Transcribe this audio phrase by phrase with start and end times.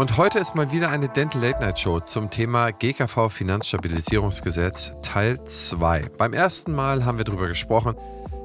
[0.00, 5.44] Und heute ist mal wieder eine Dental Late Night Show zum Thema GKV Finanzstabilisierungsgesetz Teil
[5.44, 6.04] 2.
[6.16, 7.94] Beim ersten Mal haben wir darüber gesprochen,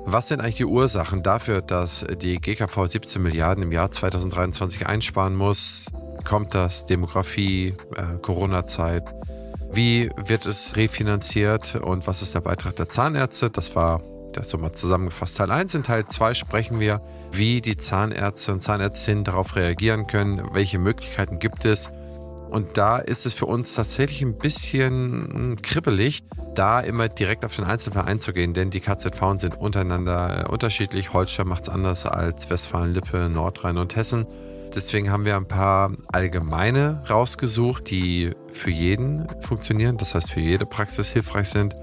[0.05, 5.33] was sind eigentlich die Ursachen dafür, dass die GKV 17 Milliarden im Jahr 2023 einsparen
[5.33, 5.85] muss?
[6.25, 9.15] Kommt das Demografie, äh, Corona-Zeit?
[9.71, 13.49] Wie wird es refinanziert und was ist der Beitrag der Zahnärzte?
[13.49, 14.01] Das war
[14.33, 15.75] das so mal zusammengefasst Teil 1.
[15.75, 17.01] In Teil 2 sprechen wir,
[17.31, 21.91] wie die Zahnärzte und Zahnärztinnen darauf reagieren können, welche Möglichkeiten gibt es.
[22.49, 26.23] Und da ist es für uns tatsächlich ein bisschen hm, kribbelig,
[26.55, 31.11] da immer direkt auf den Einzelfall einzugehen, denn die KZV sind untereinander äh, unterschiedlich.
[31.11, 34.25] Holstein macht es anders als Westfalen-Lippe, Nordrhein und Hessen.
[34.73, 40.65] Deswegen haben wir ein paar allgemeine rausgesucht, die für jeden funktionieren, das heißt für jede
[40.65, 41.75] Praxis hilfreich sind.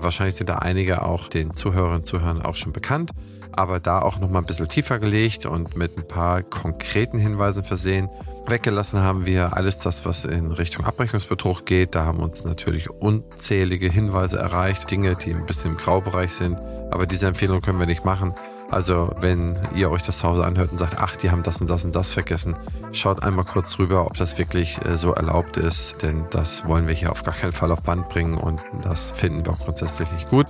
[0.00, 3.10] Wahrscheinlich sind da einige auch den Zuhörerinnen und Zuhörern auch schon bekannt,
[3.52, 8.08] aber da auch nochmal ein bisschen tiefer gelegt und mit ein paar konkreten Hinweisen versehen.
[8.46, 11.94] Weggelassen haben wir alles das, was in Richtung Abrechnungsbetrug geht.
[11.94, 16.56] Da haben uns natürlich unzählige Hinweise erreicht, Dinge, die ein bisschen im Graubereich sind.
[16.90, 18.34] Aber diese Empfehlung können wir nicht machen.
[18.70, 21.68] Also wenn ihr euch das zu Hause anhört und sagt, ach, die haben das und
[21.68, 22.56] das und das vergessen,
[22.92, 26.94] schaut einmal kurz drüber, ob das wirklich äh, so erlaubt ist, denn das wollen wir
[26.94, 30.30] hier auf gar keinen Fall auf Band bringen und das finden wir auch grundsätzlich nicht
[30.30, 30.46] gut.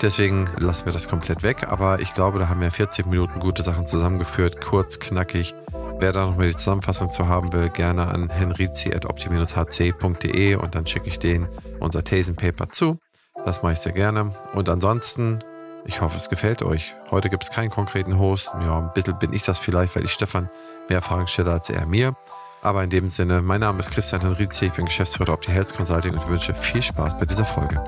[0.00, 3.62] Deswegen lassen wir das komplett weg, aber ich glaube, da haben wir 40 Minuten gute
[3.62, 5.54] Sachen zusammengeführt, kurz, knackig.
[5.98, 11.18] Wer da nochmal die Zusammenfassung zu haben will, gerne an henrizi.opti-hc.de und dann schicke ich
[11.18, 11.48] denen
[11.80, 12.98] unser Thesenpaper zu.
[13.44, 14.34] Das mache ich sehr gerne.
[14.54, 15.40] Und ansonsten
[15.84, 16.94] ich hoffe, es gefällt euch.
[17.10, 18.54] Heute gibt es keinen konkreten Host.
[18.60, 20.48] Ja, ein bisschen bin ich das vielleicht, weil ich Stefan
[20.88, 22.14] mehr Fragen stelle als er mir.
[22.62, 26.14] Aber in dem Sinne, mein Name ist Christian Henrizi, ich bin Geschäftsführer Opti Health Consulting
[26.14, 27.82] und wünsche viel Spaß bei dieser Folge.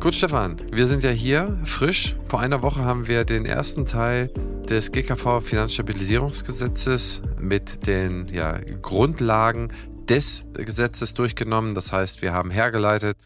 [0.00, 2.16] Gut, Stefan, wir sind ja hier frisch.
[2.26, 4.28] Vor einer Woche haben wir den ersten Teil
[4.68, 9.72] des GKV Finanzstabilisierungsgesetzes mit den ja, Grundlagen
[10.08, 11.74] des Gesetzes durchgenommen.
[11.74, 13.16] Das heißt, wir haben hergeleitet,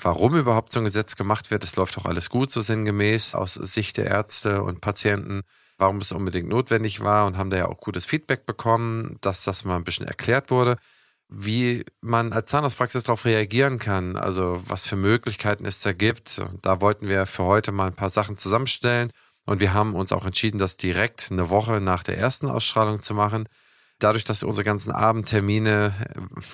[0.00, 1.64] warum überhaupt so ein Gesetz gemacht wird.
[1.64, 5.42] Es läuft auch alles gut, so sinngemäß, aus Sicht der Ärzte und Patienten,
[5.78, 9.64] warum es unbedingt notwendig war und haben da ja auch gutes Feedback bekommen, dass das
[9.64, 10.76] mal ein bisschen erklärt wurde.
[11.28, 16.42] Wie man als Zahnarztpraxis darauf reagieren kann, also was für Möglichkeiten es da gibt.
[16.62, 19.10] Da wollten wir für heute mal ein paar Sachen zusammenstellen.
[19.46, 23.14] Und wir haben uns auch entschieden, das direkt eine Woche nach der ersten Ausstrahlung zu
[23.14, 23.48] machen
[23.98, 25.94] dadurch, dass unsere ganzen Abendtermine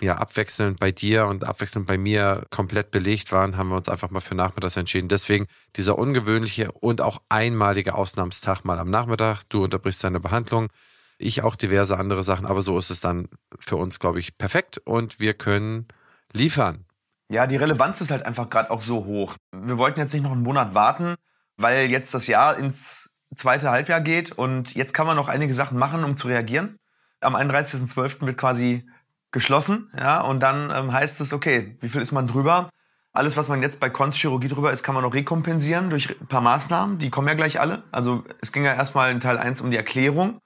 [0.00, 3.88] äh, ja abwechselnd bei dir und abwechselnd bei mir komplett belegt waren, haben wir uns
[3.88, 5.08] einfach mal für Nachmittags entschieden.
[5.08, 5.46] Deswegen
[5.76, 9.42] dieser ungewöhnliche und auch einmalige Ausnahmstag mal am Nachmittag.
[9.48, 10.68] Du unterbrichst deine Behandlung.
[11.18, 13.28] Ich auch diverse andere Sachen, aber so ist es dann
[13.58, 15.86] für uns, glaube ich, perfekt und wir können
[16.32, 16.86] liefern.
[17.28, 19.36] Ja, die Relevanz ist halt einfach gerade auch so hoch.
[19.52, 21.14] Wir wollten jetzt nicht noch einen Monat warten,
[21.56, 25.78] weil jetzt das Jahr ins zweite Halbjahr geht und jetzt kann man noch einige Sachen
[25.78, 26.79] machen, um zu reagieren
[27.20, 28.26] am 31.12.
[28.26, 28.88] wird quasi
[29.32, 32.70] geschlossen, ja, und dann ähm, heißt es, okay, wie viel ist man drüber?
[33.12, 36.40] Alles, was man jetzt bei Konstchirurgie drüber ist, kann man noch rekompensieren durch ein paar
[36.40, 36.98] Maßnahmen.
[36.98, 37.82] Die kommen ja gleich alle.
[37.90, 40.38] Also es ging ja erstmal in Teil 1 um die Erklärung.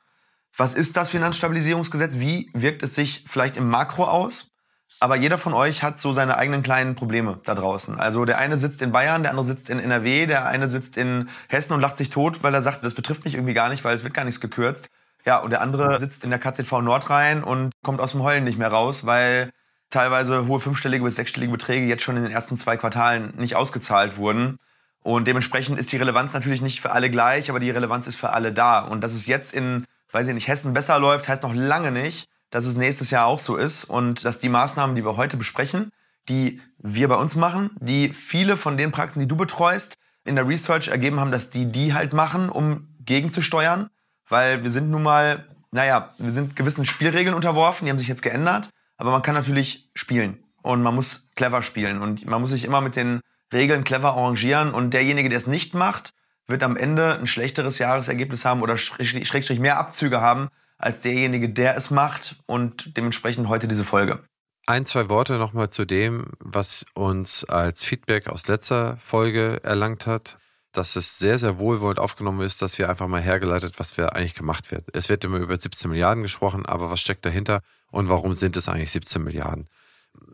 [0.56, 2.18] Was ist das Finanzstabilisierungsgesetz?
[2.18, 4.54] Wie wirkt es sich vielleicht im Makro aus?
[5.00, 7.98] Aber jeder von euch hat so seine eigenen kleinen Probleme da draußen.
[7.98, 11.28] Also der eine sitzt in Bayern, der andere sitzt in NRW, der eine sitzt in
[11.48, 13.94] Hessen und lacht sich tot, weil er sagt, das betrifft mich irgendwie gar nicht, weil
[13.94, 14.88] es wird gar nichts gekürzt.
[15.26, 18.58] Ja, und der andere sitzt in der KZV Nordrhein und kommt aus dem Heulen nicht
[18.58, 19.50] mehr raus, weil
[19.90, 24.18] teilweise hohe fünfstellige bis sechsstellige Beträge jetzt schon in den ersten zwei Quartalen nicht ausgezahlt
[24.18, 24.58] wurden.
[25.02, 28.30] Und dementsprechend ist die Relevanz natürlich nicht für alle gleich, aber die Relevanz ist für
[28.30, 28.80] alle da.
[28.80, 32.28] Und dass es jetzt in, weiß ich nicht, Hessen besser läuft, heißt noch lange nicht,
[32.50, 35.90] dass es nächstes Jahr auch so ist und dass die Maßnahmen, die wir heute besprechen,
[36.28, 40.48] die wir bei uns machen, die viele von den Praxen, die du betreust, in der
[40.48, 43.90] Research ergeben haben, dass die die halt machen, um gegenzusteuern
[44.28, 48.22] weil wir sind nun mal, naja, wir sind gewissen Spielregeln unterworfen, die haben sich jetzt
[48.22, 50.38] geändert, aber man kann natürlich spielen.
[50.62, 52.00] Und man muss clever spielen.
[52.00, 53.20] Und man muss sich immer mit den
[53.52, 54.72] Regeln clever arrangieren.
[54.72, 56.14] Und derjenige, der es nicht macht,
[56.46, 60.48] wird am Ende ein schlechteres Jahresergebnis haben oder schrägstrich mehr Abzüge haben
[60.78, 62.36] als derjenige, der es macht.
[62.46, 64.24] Und dementsprechend heute diese Folge.
[64.66, 70.38] Ein, zwei Worte nochmal zu dem, was uns als Feedback aus letzter Folge erlangt hat
[70.74, 74.34] dass es sehr, sehr wohlwollend aufgenommen ist, dass wir einfach mal hergeleitet, was wir eigentlich
[74.34, 74.84] gemacht wird.
[74.92, 77.60] Es wird immer über 17 Milliarden gesprochen, aber was steckt dahinter
[77.90, 79.68] und warum sind es eigentlich 17 Milliarden?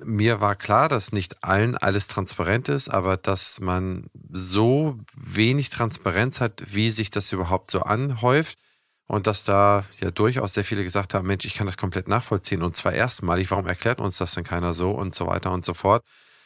[0.02, 6.40] Mir war klar, dass nicht allen alles transparent ist, aber dass man so wenig Transparenz
[6.40, 8.58] hat, wie sich das überhaupt so anhäuft
[9.06, 12.62] und dass da ja durchaus sehr viele gesagt haben, Mensch, ich kann das komplett nachvollziehen
[12.62, 15.74] und zwar erstmalig, warum erklärt uns das denn keiner so und so weiter und so
[15.74, 16.02] fort.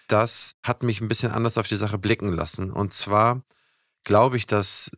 [0.09, 3.43] Das hat mich ein bisschen anders auf die Sache blicken lassen und zwar
[4.05, 4.91] glaube ich, dass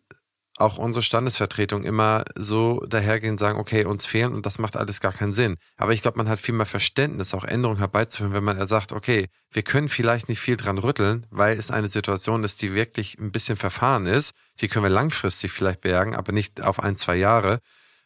[0.59, 5.01] auch unsere Standesvertretung immer so dahergehen und sagen, okay, uns fehlen und das macht alles
[5.01, 5.57] gar keinen Sinn.
[5.77, 9.29] Aber ich glaube, man hat viel mehr Verständnis, auch Änderungen herbeizuführen, wenn man sagt, okay,
[9.53, 13.33] wir können vielleicht nicht viel dran rütteln, weil es eine Situation ist, die wirklich ein
[13.33, 14.33] bisschen verfahren ist.
[14.61, 17.59] Die können wir langfristig vielleicht bergen, aber nicht auf ein, zwei Jahre.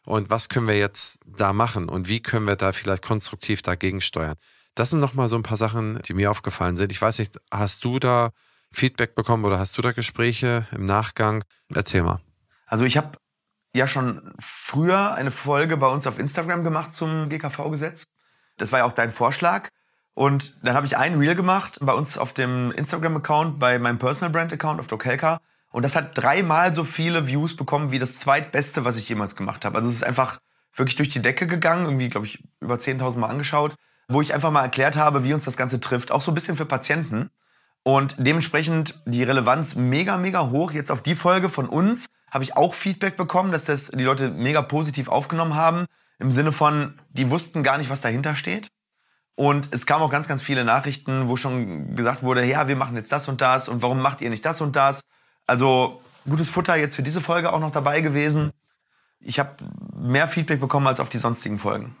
[0.03, 4.01] Und was können wir jetzt da machen und wie können wir da vielleicht konstruktiv dagegen
[4.01, 4.35] steuern?
[4.75, 6.91] Das sind nochmal so ein paar Sachen, die mir aufgefallen sind.
[6.91, 8.31] Ich weiß nicht, hast du da
[8.71, 11.43] Feedback bekommen oder hast du da Gespräche im Nachgang?
[11.73, 12.19] Erzähl mal.
[12.67, 13.17] Also ich habe
[13.73, 18.03] ja schon früher eine Folge bei uns auf Instagram gemacht zum GKV-Gesetz.
[18.57, 19.69] Das war ja auch dein Vorschlag.
[20.13, 24.31] Und dann habe ich ein Reel gemacht bei uns auf dem Instagram-Account, bei meinem Personal
[24.31, 25.39] Brand-Account auf Dokelka.
[25.71, 29.63] Und das hat dreimal so viele Views bekommen wie das zweitbeste, was ich jemals gemacht
[29.63, 29.77] habe.
[29.77, 30.39] Also es ist einfach
[30.75, 33.75] wirklich durch die Decke gegangen, irgendwie, glaube ich, über 10.000 Mal angeschaut,
[34.09, 36.11] wo ich einfach mal erklärt habe, wie uns das Ganze trifft.
[36.11, 37.29] Auch so ein bisschen für Patienten.
[37.83, 40.71] Und dementsprechend die Relevanz mega, mega hoch.
[40.71, 44.29] Jetzt auf die Folge von uns habe ich auch Feedback bekommen, dass das die Leute
[44.29, 45.85] mega positiv aufgenommen haben.
[46.19, 48.69] Im Sinne von, die wussten gar nicht, was dahinter steht.
[49.35, 52.95] Und es kamen auch ganz, ganz viele Nachrichten, wo schon gesagt wurde, ja, wir machen
[52.95, 55.01] jetzt das und das und warum macht ihr nicht das und das?
[55.47, 58.51] Also gutes Futter jetzt für diese Folge auch noch dabei gewesen.
[59.19, 59.55] Ich habe
[59.95, 61.95] mehr Feedback bekommen als auf die sonstigen Folgen.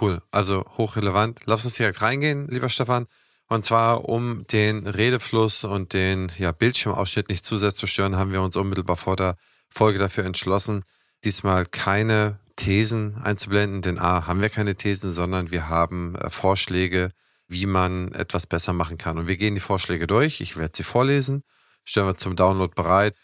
[0.00, 1.40] Cool, also hochrelevant.
[1.44, 3.06] Lass uns direkt reingehen, lieber Stefan.
[3.48, 8.42] Und zwar, um den Redefluss und den ja, Bildschirmausschnitt nicht zusätzlich zu stören, haben wir
[8.42, 9.36] uns unmittelbar vor der
[9.68, 10.84] Folge dafür entschlossen,
[11.24, 17.10] diesmal keine Thesen einzublenden, denn A, haben wir keine Thesen, sondern wir haben äh, Vorschläge,
[17.48, 19.18] wie man etwas besser machen kann.
[19.18, 20.40] Und wir gehen die Vorschläge durch.
[20.40, 21.42] Ich werde sie vorlesen,
[21.84, 23.14] stellen wir zum Download bereit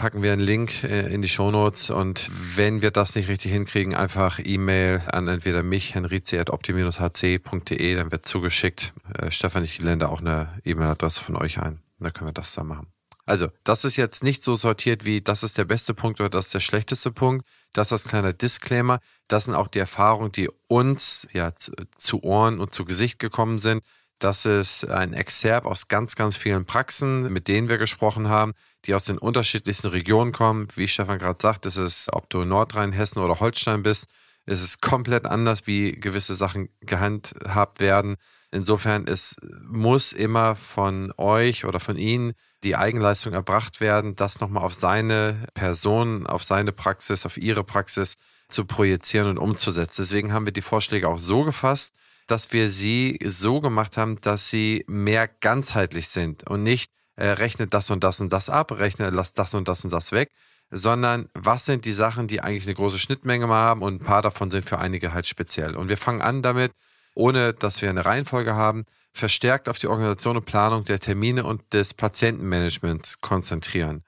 [0.00, 3.94] packen wir einen Link äh, in die Shownotes und wenn wir das nicht richtig hinkriegen,
[3.94, 8.94] einfach E-Mail an entweder mich, henrizi.opti-hc.de, dann wird zugeschickt.
[9.12, 11.82] Äh, Stefan, ich blende auch eine E-Mail-Adresse von euch ein.
[11.98, 12.86] Dann können wir das dann machen.
[13.26, 16.46] Also, das ist jetzt nicht so sortiert wie, das ist der beste Punkt oder das
[16.46, 17.46] ist der schlechteste Punkt.
[17.74, 19.00] Das ist ein kleiner Disclaimer.
[19.28, 23.82] Das sind auch die Erfahrungen, die uns ja zu Ohren und zu Gesicht gekommen sind.
[24.20, 28.52] Das ist ein Exzerpt aus ganz, ganz vielen Praxen, mit denen wir gesprochen haben,
[28.84, 30.68] die aus den unterschiedlichsten Regionen kommen.
[30.76, 34.08] Wie Stefan gerade sagt, ist es, ob du Nordrhein-Hessen oder Holstein bist,
[34.44, 38.16] ist es komplett anders, wie gewisse Sachen gehandhabt werden.
[38.50, 44.64] Insofern, es muss immer von euch oder von Ihnen die Eigenleistung erbracht werden, das nochmal
[44.64, 48.16] auf seine Person, auf seine Praxis, auf Ihre Praxis
[48.48, 50.02] zu projizieren und umzusetzen.
[50.02, 51.94] Deswegen haben wir die Vorschläge auch so gefasst,
[52.30, 57.74] dass wir sie so gemacht haben, dass sie mehr ganzheitlich sind und nicht äh, rechnet
[57.74, 60.30] das und das und das ab, rechne, lass das und das und das weg,
[60.70, 64.50] sondern was sind die Sachen, die eigentlich eine große Schnittmenge haben und ein paar davon
[64.50, 65.74] sind für einige halt speziell.
[65.74, 66.72] Und wir fangen an damit,
[67.14, 71.72] ohne dass wir eine Reihenfolge haben, verstärkt auf die Organisation und Planung der Termine und
[71.72, 74.04] des Patientenmanagements konzentrieren.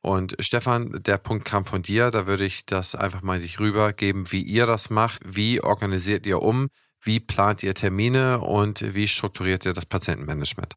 [0.00, 4.30] Und Stefan, der Punkt kam von dir, da würde ich das einfach mal dich rübergeben,
[4.30, 6.68] wie ihr das macht, wie organisiert ihr um,
[7.04, 10.74] wie plant ihr Termine und wie strukturiert ihr das Patientenmanagement?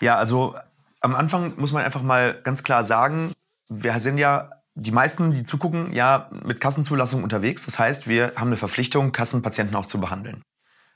[0.00, 0.56] Ja, also
[1.00, 3.32] am Anfang muss man einfach mal ganz klar sagen,
[3.68, 7.64] wir sind ja die meisten, die zugucken, ja mit Kassenzulassung unterwegs.
[7.64, 10.42] Das heißt, wir haben eine Verpflichtung, Kassenpatienten auch zu behandeln.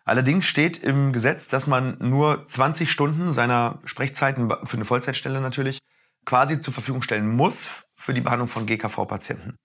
[0.05, 5.78] Allerdings steht im Gesetz, dass man nur 20 Stunden seiner Sprechzeiten für eine Vollzeitstelle natürlich
[6.25, 9.56] quasi zur Verfügung stellen muss für die Behandlung von GKV-Patienten.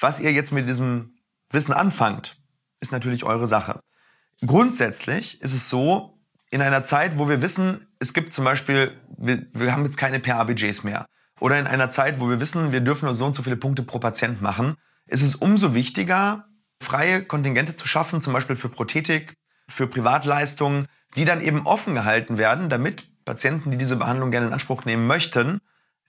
[0.00, 1.16] Was ihr jetzt mit diesem
[1.50, 2.36] Wissen anfangt,
[2.80, 3.80] ist natürlich eure Sache.
[4.44, 6.18] Grundsätzlich ist es so,
[6.50, 10.20] in einer Zeit, wo wir wissen, es gibt zum Beispiel, wir, wir haben jetzt keine
[10.20, 11.06] PA-Budgets mehr,
[11.40, 13.82] oder in einer Zeit, wo wir wissen, wir dürfen nur so und so viele Punkte
[13.82, 14.76] pro Patient machen,
[15.06, 16.46] ist es umso wichtiger,
[16.80, 19.34] freie Kontingente zu schaffen, zum Beispiel für Prothetik,
[19.68, 24.52] für Privatleistungen, die dann eben offen gehalten werden, damit Patienten, die diese Behandlung gerne in
[24.52, 25.60] Anspruch nehmen möchten,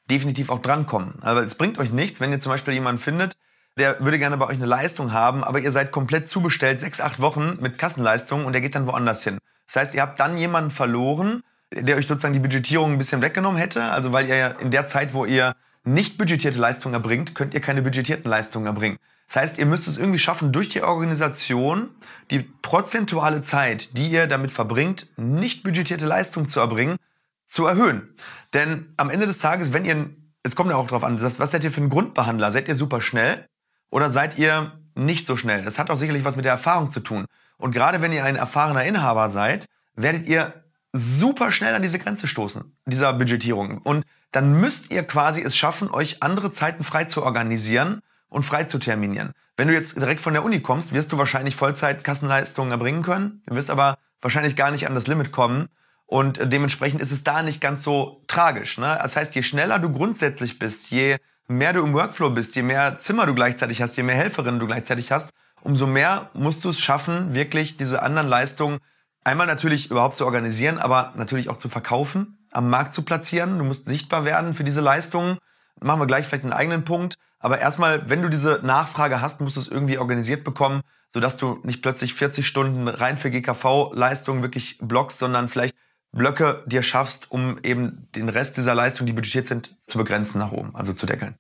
[0.10, 1.22] definitiv auch drankommen.
[1.22, 3.36] Aber es bringt euch nichts, wenn ihr zum Beispiel jemanden findet,
[3.78, 7.20] der würde gerne bei euch eine Leistung haben, aber ihr seid komplett zubestellt, sechs, acht
[7.20, 9.38] Wochen mit Kassenleistungen und der geht dann woanders hin.
[9.68, 13.60] Das heißt, ihr habt dann jemanden verloren, der euch sozusagen die Budgetierung ein bisschen weggenommen
[13.60, 13.84] hätte.
[13.84, 17.62] Also weil ihr ja in der Zeit, wo ihr nicht budgetierte Leistungen erbringt, könnt ihr
[17.62, 18.98] keine budgetierten Leistungen erbringen.
[19.28, 21.90] Das heißt, ihr müsst es irgendwie schaffen, durch die Organisation
[22.32, 26.98] die prozentuale Zeit, die ihr damit verbringt, nicht budgetierte Leistungen zu erbringen,
[27.46, 28.14] zu erhöhen.
[28.54, 30.10] Denn am Ende des Tages, wenn ihr,
[30.44, 32.52] es kommt ja auch darauf an, was seid ihr für ein Grundbehandler?
[32.52, 33.46] Seid ihr super schnell
[33.90, 35.64] oder seid ihr nicht so schnell?
[35.64, 37.26] Das hat auch sicherlich was mit der Erfahrung zu tun.
[37.58, 39.66] Und gerade wenn ihr ein erfahrener Inhaber seid,
[39.96, 40.54] werdet ihr
[40.94, 43.80] super schnell an diese Grenze stoßen, dieser Budgetierung.
[43.80, 48.64] Und dann müsst ihr quasi es schaffen, euch andere Zeiten frei zu organisieren und frei
[48.64, 49.34] zu terminieren.
[49.58, 53.44] Wenn du jetzt direkt von der Uni kommst, wirst du wahrscheinlich Vollzeit-Kassenleistungen erbringen können.
[53.46, 55.68] Du wirst aber wahrscheinlich gar nicht an das Limit kommen.
[56.06, 58.78] Und dementsprechend ist es da nicht ganz so tragisch.
[58.78, 58.98] Ne?
[59.02, 61.18] Das heißt, je schneller du grundsätzlich bist, je
[61.50, 64.68] mehr du im Workflow bist, je mehr Zimmer du gleichzeitig hast, je mehr Helferinnen du
[64.68, 68.80] gleichzeitig hast, umso mehr musst du es schaffen, wirklich diese anderen Leistungen
[69.24, 73.58] einmal natürlich überhaupt zu organisieren, aber natürlich auch zu verkaufen, am Markt zu platzieren.
[73.58, 75.38] Du musst sichtbar werden für diese Leistungen.
[75.82, 77.16] Machen wir gleich vielleicht einen eigenen Punkt.
[77.40, 81.60] Aber erstmal, wenn du diese Nachfrage hast, musst du es irgendwie organisiert bekommen, sodass du
[81.64, 85.76] nicht plötzlich 40 Stunden rein für GKV-Leistungen wirklich blockst, sondern vielleicht
[86.12, 90.52] Blöcke dir schaffst, um eben den Rest dieser Leistungen, die budgetiert sind, zu begrenzen nach
[90.52, 91.36] oben, also zu deckeln.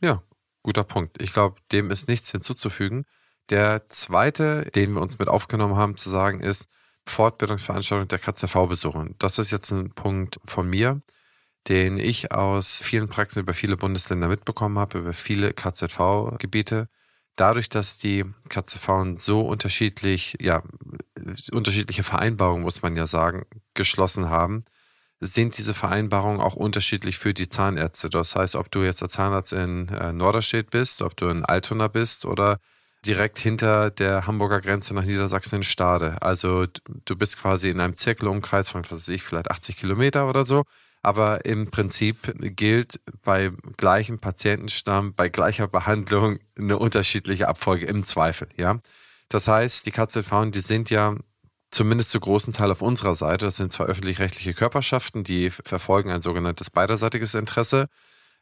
[0.00, 0.22] Ja,
[0.62, 1.20] guter Punkt.
[1.20, 3.04] Ich glaube, dem ist nichts hinzuzufügen.
[3.50, 6.68] Der zweite, den wir uns mit aufgenommen haben, zu sagen ist,
[7.06, 9.14] Fortbildungsveranstaltung der KZV besuchen.
[9.18, 11.00] Das ist jetzt ein Punkt von mir,
[11.68, 16.88] den ich aus vielen Praxen über viele Bundesländer mitbekommen habe, über viele KZV-Gebiete.
[17.36, 20.62] Dadurch, dass die KZV so unterschiedlich, ja,
[21.52, 23.46] unterschiedliche Vereinbarungen, muss man ja sagen,
[23.78, 24.64] geschlossen haben,
[25.20, 28.10] sind diese Vereinbarungen auch unterschiedlich für die Zahnärzte.
[28.10, 31.88] Das heißt, ob du jetzt der Zahnarzt in äh, Norderstedt bist, ob du in Altona
[31.88, 32.58] bist oder
[33.06, 36.20] direkt hinter der Hamburger Grenze nach Niedersachsen in Stade.
[36.20, 36.66] Also
[37.04, 40.64] du bist quasi in einem Zirkelumkreis von, was weiß ich, vielleicht 80 Kilometer oder so.
[41.02, 48.48] Aber im Prinzip gilt bei gleichem Patientenstamm, bei gleicher Behandlung eine unterschiedliche Abfolge im Zweifel,
[48.56, 48.80] ja.
[49.28, 51.14] Das heißt, die KZV, die sind ja
[51.70, 53.46] zumindest zu großen Teil auf unserer Seite.
[53.46, 57.88] Das sind zwar öffentlich-rechtliche Körperschaften, die verfolgen ein sogenanntes beiderseitiges Interesse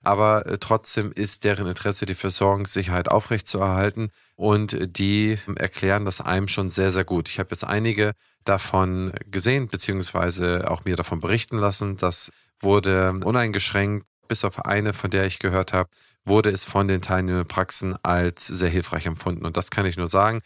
[0.07, 6.71] aber äh, trotzdem ist deren Interesse, die Versorgungssicherheit aufrechtzuerhalten und die erklären das einem schon
[6.71, 7.29] sehr, sehr gut.
[7.29, 8.13] Ich habe jetzt einige
[8.45, 11.97] davon gesehen, beziehungsweise auch mir davon berichten lassen.
[11.97, 12.31] Das
[12.61, 15.91] wurde uneingeschränkt, bis auf eine, von der ich gehört habe,
[16.25, 19.45] wurde es von den teilnehmenden Praxen als sehr hilfreich empfunden.
[19.45, 20.41] Und das kann ich nur sagen.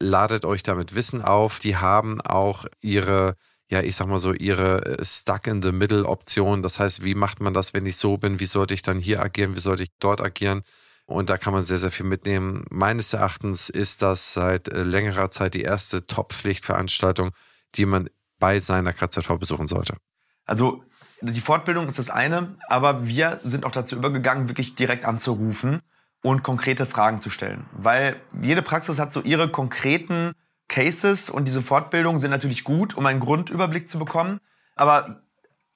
[0.00, 1.58] Ladet euch damit Wissen auf.
[1.58, 3.36] Die haben auch ihre
[3.70, 6.62] ja, ich sag mal so, ihre äh, Stuck-in-the-Middle-Option.
[6.62, 8.38] Das heißt, wie macht man das, wenn ich so bin?
[8.38, 9.56] Wie sollte ich dann hier agieren?
[9.56, 10.62] Wie sollte ich dort agieren?
[11.06, 12.64] Und da kann man sehr, sehr viel mitnehmen.
[12.70, 17.30] Meines Erachtens ist das seit äh, längerer Zeit die erste Top-Pflichtveranstaltung,
[17.74, 18.08] die man
[18.38, 19.96] bei seiner KZV besuchen sollte.
[20.44, 20.84] Also
[21.20, 25.80] die Fortbildung ist das eine, aber wir sind auch dazu übergegangen, wirklich direkt anzurufen
[26.24, 27.66] und konkrete Fragen zu stellen.
[27.72, 30.32] Weil jede Praxis hat so ihre konkreten
[30.68, 34.40] Cases und diese Fortbildungen sind natürlich gut, um einen Grundüberblick zu bekommen.
[34.74, 35.20] Aber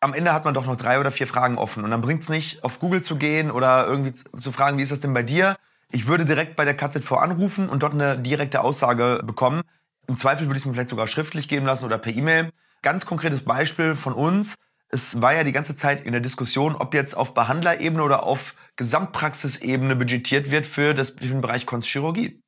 [0.00, 1.84] am Ende hat man doch noch drei oder vier Fragen offen.
[1.84, 4.90] Und dann bringt es nicht, auf Google zu gehen oder irgendwie zu fragen, wie ist
[4.90, 5.56] das denn bei dir?
[5.90, 9.60] Ich würde direkt bei der KZV anrufen und dort eine direkte Aussage bekommen.
[10.06, 12.50] Im Zweifel würde ich es mir vielleicht sogar schriftlich geben lassen oder per E-Mail.
[12.80, 14.54] Ganz konkretes Beispiel von uns.
[14.88, 18.54] Es war ja die ganze Zeit in der Diskussion, ob jetzt auf Behandlerebene oder auf
[18.78, 22.40] Gesamtpraxisebene budgetiert wird für, das, für den Bereich Kunstchirurgie.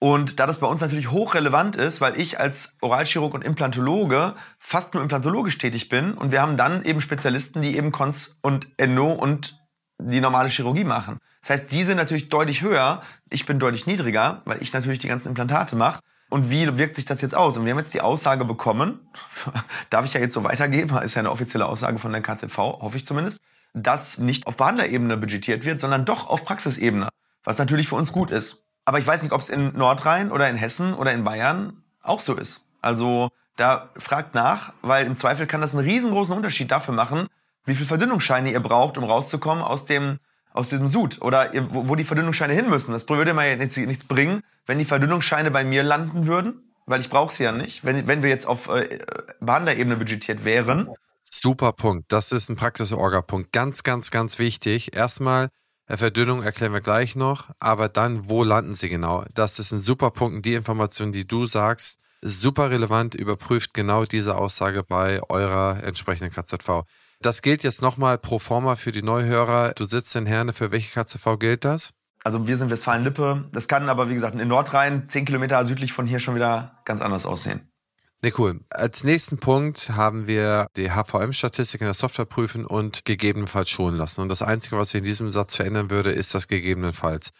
[0.00, 4.94] Und da das bei uns natürlich hochrelevant ist, weil ich als Oralchirurg und Implantologe fast
[4.94, 9.12] nur implantologisch tätig bin und wir haben dann eben Spezialisten, die eben Kons und Endo
[9.12, 9.58] und
[9.98, 11.18] die normale Chirurgie machen.
[11.42, 15.08] Das heißt, die sind natürlich deutlich höher, ich bin deutlich niedriger, weil ich natürlich die
[15.08, 16.00] ganzen Implantate mache.
[16.30, 17.58] Und wie wirkt sich das jetzt aus?
[17.58, 19.00] Und wir haben jetzt die Aussage bekommen,
[19.90, 22.96] darf ich ja jetzt so weitergeben, ist ja eine offizielle Aussage von der KZV, hoffe
[22.96, 23.42] ich zumindest,
[23.74, 27.08] dass nicht auf Behandlerebene budgetiert wird, sondern doch auf Praxisebene,
[27.44, 28.66] was natürlich für uns gut ist.
[28.84, 32.20] Aber ich weiß nicht, ob es in Nordrhein oder in Hessen oder in Bayern auch
[32.20, 32.66] so ist.
[32.80, 37.28] Also da fragt nach, weil im Zweifel kann das einen riesengroßen Unterschied dafür machen,
[37.66, 40.18] wie viel Verdünnungsscheine ihr braucht, um rauszukommen aus dem
[40.52, 42.92] aus diesem Sud oder wo, wo die Verdünnungsscheine hin müssen.
[42.92, 47.08] Das würde mir jetzt nichts bringen, wenn die Verdünnungsscheine bei mir landen würden, weil ich
[47.08, 48.98] brauche sie ja nicht, wenn, wenn wir jetzt auf äh,
[49.40, 50.88] Behandlerebene budgetiert wären.
[51.32, 52.10] Super Punkt.
[52.12, 53.52] Das ist ein Praxisorga-Punkt.
[53.52, 54.96] Ganz, ganz, ganz wichtig.
[54.96, 55.48] Erstmal
[55.86, 59.24] Verdünnung erklären wir gleich noch, aber dann, wo landen sie genau?
[59.34, 60.44] Das ist ein super Punkt.
[60.44, 66.82] Die Information, die du sagst, super relevant, überprüft genau diese Aussage bei eurer entsprechenden KZV.
[67.20, 69.72] Das gilt jetzt nochmal pro forma für die Neuhörer.
[69.74, 71.92] Du sitzt in Herne, für welche KZV gilt das?
[72.22, 73.48] Also wir sind Westfalen-Lippe.
[73.52, 77.00] Das kann aber, wie gesagt, in Nordrhein, zehn Kilometer südlich von hier schon wieder ganz
[77.00, 77.69] anders aussehen.
[78.22, 78.60] Ne, cool.
[78.68, 84.20] Als nächsten Punkt haben wir die HVM-Statistik in der Software prüfen und gegebenenfalls schonen lassen.
[84.20, 87.30] Und das Einzige, was ich in diesem Satz verändern würde, ist das gegebenenfalls.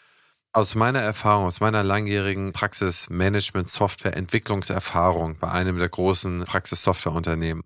[0.53, 7.63] Aus meiner Erfahrung, aus meiner langjährigen Praxis-Management-Software-Entwicklungserfahrung bei einem der großen Praxis-Software-Unternehmen,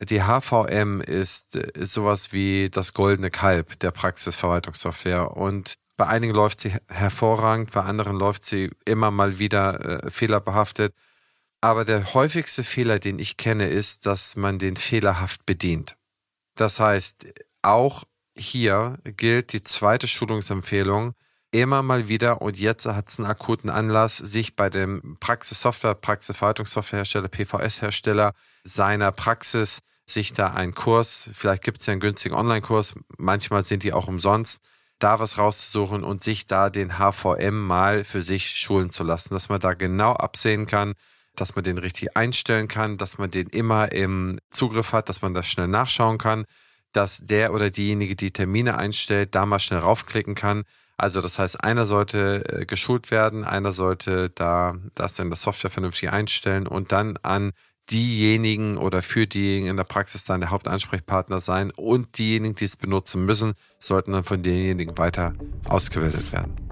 [0.00, 5.36] die HVM ist, ist sowas wie das goldene Kalb der Praxisverwaltungssoftware.
[5.36, 10.92] Und bei einigen läuft sie hervorragend, bei anderen läuft sie immer mal wieder äh, fehlerbehaftet.
[11.62, 15.96] Aber der häufigste Fehler, den ich kenne, ist, dass man den fehlerhaft bedient.
[16.56, 17.26] Das heißt,
[17.62, 18.02] auch
[18.36, 21.14] hier gilt die zweite Schulungsempfehlung,
[21.52, 27.28] immer mal wieder, und jetzt hat es einen akuten Anlass, sich bei dem Praxissoftware, Praxisverwaltungssoftwarehersteller,
[27.28, 28.32] PVS-Hersteller
[28.64, 33.84] seiner Praxis, sich da einen Kurs, vielleicht gibt es ja einen günstigen Online-Kurs, manchmal sind
[33.84, 34.64] die auch umsonst,
[34.98, 39.48] da was rauszusuchen und sich da den HVM mal für sich schulen zu lassen, dass
[39.48, 40.94] man da genau absehen kann,
[41.36, 45.34] dass man den richtig einstellen kann, dass man den immer im Zugriff hat, dass man
[45.34, 46.44] das schnell nachschauen kann,
[46.92, 50.64] dass der oder diejenige die Termine einstellt, da mal schnell raufklicken kann.
[50.98, 55.70] Also das heißt, einer sollte äh, geschult werden, einer sollte da das in der Software
[55.70, 57.52] vernünftig einstellen und dann an
[57.90, 62.76] diejenigen oder für diejenigen in der Praxis dann der Hauptansprechpartner sein und diejenigen, die es
[62.76, 65.34] benutzen müssen, sollten dann von denjenigen weiter
[65.64, 66.71] ausgebildet werden.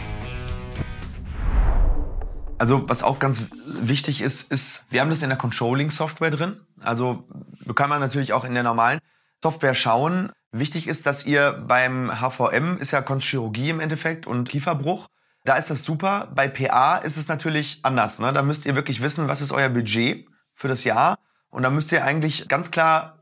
[2.59, 6.61] Also, was auch ganz wichtig ist, ist, wir haben das in der Controlling-Software drin.
[6.81, 7.27] Also,
[7.75, 8.99] kann man natürlich auch in der normalen
[9.42, 10.31] Software schauen.
[10.53, 15.09] Wichtig ist, dass ihr beim HVM, ist ja Konchirurgie im Endeffekt und Kieferbruch,
[15.45, 16.31] da ist das super.
[16.35, 18.18] Bei PA ist es natürlich anders.
[18.18, 18.35] Ne?
[18.35, 21.18] Da müsst ihr wirklich wissen, was ist euer Budget für das Jahr.
[21.49, 23.22] Und da müsst ihr eigentlich ganz klar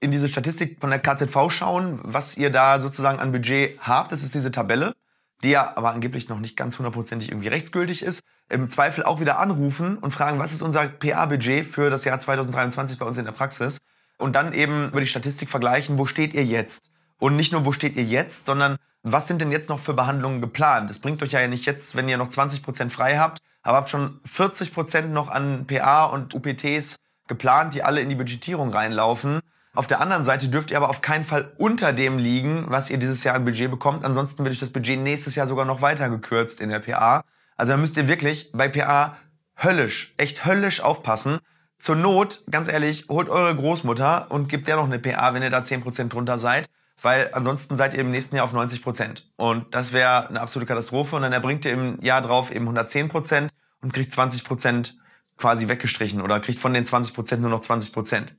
[0.00, 4.12] in diese Statistik von der KZV schauen, was ihr da sozusagen an Budget habt.
[4.12, 4.94] Das ist diese Tabelle,
[5.42, 8.22] die ja aber angeblich noch nicht ganz hundertprozentig irgendwie rechtsgültig ist.
[8.48, 12.98] Im Zweifel auch wieder anrufen und fragen, was ist unser PA-Budget für das Jahr 2023
[12.98, 13.78] bei uns in der Praxis?
[14.18, 16.90] Und dann eben über die Statistik vergleichen, wo steht ihr jetzt?
[17.18, 20.40] Und nicht nur, wo steht ihr jetzt, sondern was sind denn jetzt noch für Behandlungen
[20.40, 20.90] geplant?
[20.90, 24.20] Es bringt euch ja nicht jetzt, wenn ihr noch 20% frei habt, aber habt schon
[24.26, 26.96] 40% noch an PA und UPTs
[27.28, 29.40] geplant, die alle in die Budgetierung reinlaufen.
[29.76, 32.98] Auf der anderen Seite dürft ihr aber auf keinen Fall unter dem liegen, was ihr
[32.98, 34.04] dieses Jahr an Budget bekommt.
[34.04, 37.22] Ansonsten wird euch das Budget nächstes Jahr sogar noch weiter gekürzt in der PA.
[37.56, 39.16] Also da müsst ihr wirklich bei PA
[39.62, 41.38] höllisch, echt höllisch aufpassen.
[41.78, 45.50] Zur Not, ganz ehrlich, holt eure Großmutter und gebt der noch eine PA, wenn ihr
[45.50, 46.68] da 10% drunter seid
[47.02, 49.30] weil ansonsten seid ihr im nächsten Jahr auf 90 Prozent.
[49.36, 51.16] Und das wäre eine absolute Katastrophe.
[51.16, 53.50] Und dann erbringt ihr im Jahr drauf eben 110 Prozent
[53.82, 54.96] und kriegt 20 Prozent
[55.36, 58.34] quasi weggestrichen oder kriegt von den 20 Prozent nur noch 20 Prozent.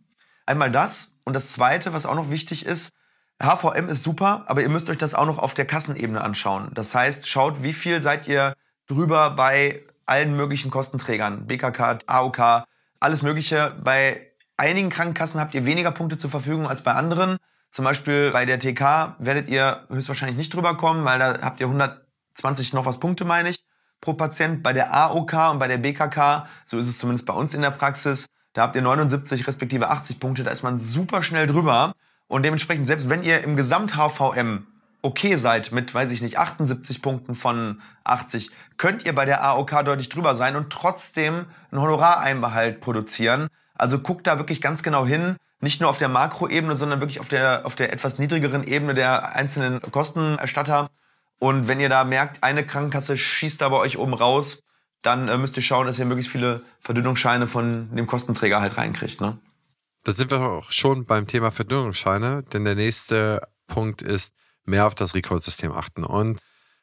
[0.47, 1.19] Einmal das.
[1.25, 2.91] Und das Zweite, was auch noch wichtig ist,
[3.43, 6.71] HVM ist super, aber ihr müsst euch das auch noch auf der Kassenebene anschauen.
[6.73, 8.53] Das heißt, schaut, wie viel seid ihr
[8.88, 12.63] drüber bei allen möglichen Kostenträgern, BKK, AOK,
[12.99, 13.75] alles Mögliche.
[13.83, 17.38] Bei einigen Krankenkassen habt ihr weniger Punkte zur Verfügung als bei anderen.
[17.69, 21.67] Zum Beispiel bei der TK werdet ihr höchstwahrscheinlich nicht drüber kommen, weil da habt ihr
[21.67, 23.63] 120 noch was Punkte, meine ich,
[23.99, 24.63] pro Patient.
[24.63, 27.71] Bei der AOK und bei der BKK, so ist es zumindest bei uns in der
[27.71, 28.27] Praxis,
[28.58, 31.93] da habt ihr 79 respektive 80 Punkte, da ist man super schnell drüber.
[32.28, 34.65] Und dementsprechend, selbst wenn ihr im Gesamt-HVM
[35.04, 39.86] okay seid mit, weiß ich nicht, 78 Punkten von 80, könnt ihr bei der AOK
[39.86, 43.48] deutlich drüber sein und trotzdem einen Honorareinbehalt produzieren.
[43.76, 47.28] Also guckt da wirklich ganz genau hin nicht nur auf der Makroebene, sondern wirklich auf
[47.28, 50.89] der, auf der etwas niedrigeren Ebene der einzelnen Kostenerstatter.
[51.38, 54.63] Und wenn ihr da merkt, eine Krankenkasse schießt da bei euch oben raus,
[55.08, 59.22] dann äh, müsst ihr schauen, dass ihr möglichst viele Verdünnungsscheine von dem Kostenträger halt reinkriegt.
[59.22, 59.39] Ne?
[60.04, 64.96] Da sind wir auch schon beim Thema Verdünnungsscheine, denn der nächste Punkt ist, mehr auf
[64.96, 66.04] das Recall-System achten.
[66.04, 66.41] Und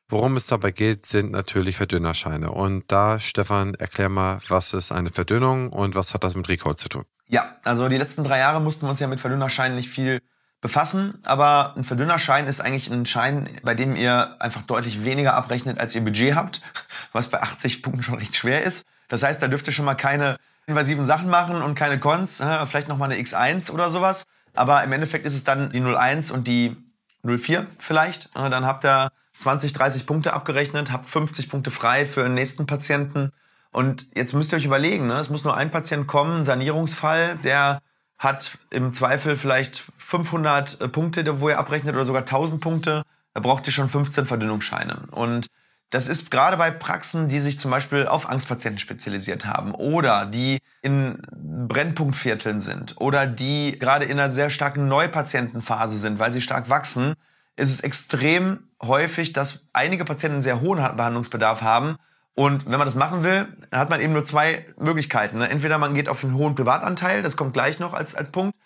[0.09, 2.51] worum es dabei geht, sind natürlich Verdünnerscheine.
[2.51, 6.77] Und da, Stefan, erklär mal, was ist eine Verdünnung und was hat das mit Recall
[6.77, 7.05] zu tun?
[7.29, 10.21] Ja, also die letzten drei Jahre mussten wir uns ja mit Verdünnerscheinen nicht viel
[10.65, 15.79] befassen, aber ein Verdünnerschein ist eigentlich ein Schein, bei dem ihr einfach deutlich weniger abrechnet,
[15.79, 16.63] als ihr Budget habt,
[17.13, 18.87] was bei 80 Punkten schon recht schwer ist.
[19.09, 22.89] Das heißt, da dürft ihr schon mal keine invasiven Sachen machen und keine Cons, vielleicht
[22.89, 24.25] noch mal eine X1 oder sowas.
[24.55, 26.79] Aber im Endeffekt ist es dann die 01 und die
[27.23, 28.35] 04 vielleicht.
[28.35, 33.33] Dann habt ihr 20, 30 Punkte abgerechnet, habt 50 Punkte frei für den nächsten Patienten.
[33.71, 35.19] Und jetzt müsst ihr euch überlegen, ne?
[35.19, 37.83] es muss nur ein Patient kommen, Sanierungsfall, der
[38.19, 43.03] hat im Zweifel vielleicht 500 äh, Punkte, wo ihr abrechnet oder sogar 1000 Punkte.
[43.33, 45.09] Da braucht ihr schon 15 Verdünnungsscheine.
[45.11, 45.49] Und
[45.91, 50.59] das ist gerade bei Praxen, die sich zum Beispiel auf Angstpatienten spezialisiert haben oder die
[50.83, 56.69] in Brennpunktvierteln sind oder die gerade in einer sehr starken Neupatientenphase sind, weil sie stark
[56.69, 57.15] wachsen,
[57.57, 61.97] ist es extrem häufig, dass einige Patienten einen sehr hohen Behandlungsbedarf haben.
[62.35, 65.39] Und wenn man das machen will, dann hat man eben nur zwei Möglichkeiten.
[65.39, 65.49] Ne?
[65.49, 68.57] Entweder man geht auf einen hohen Privatanteil, das kommt gleich noch als, als Punkt,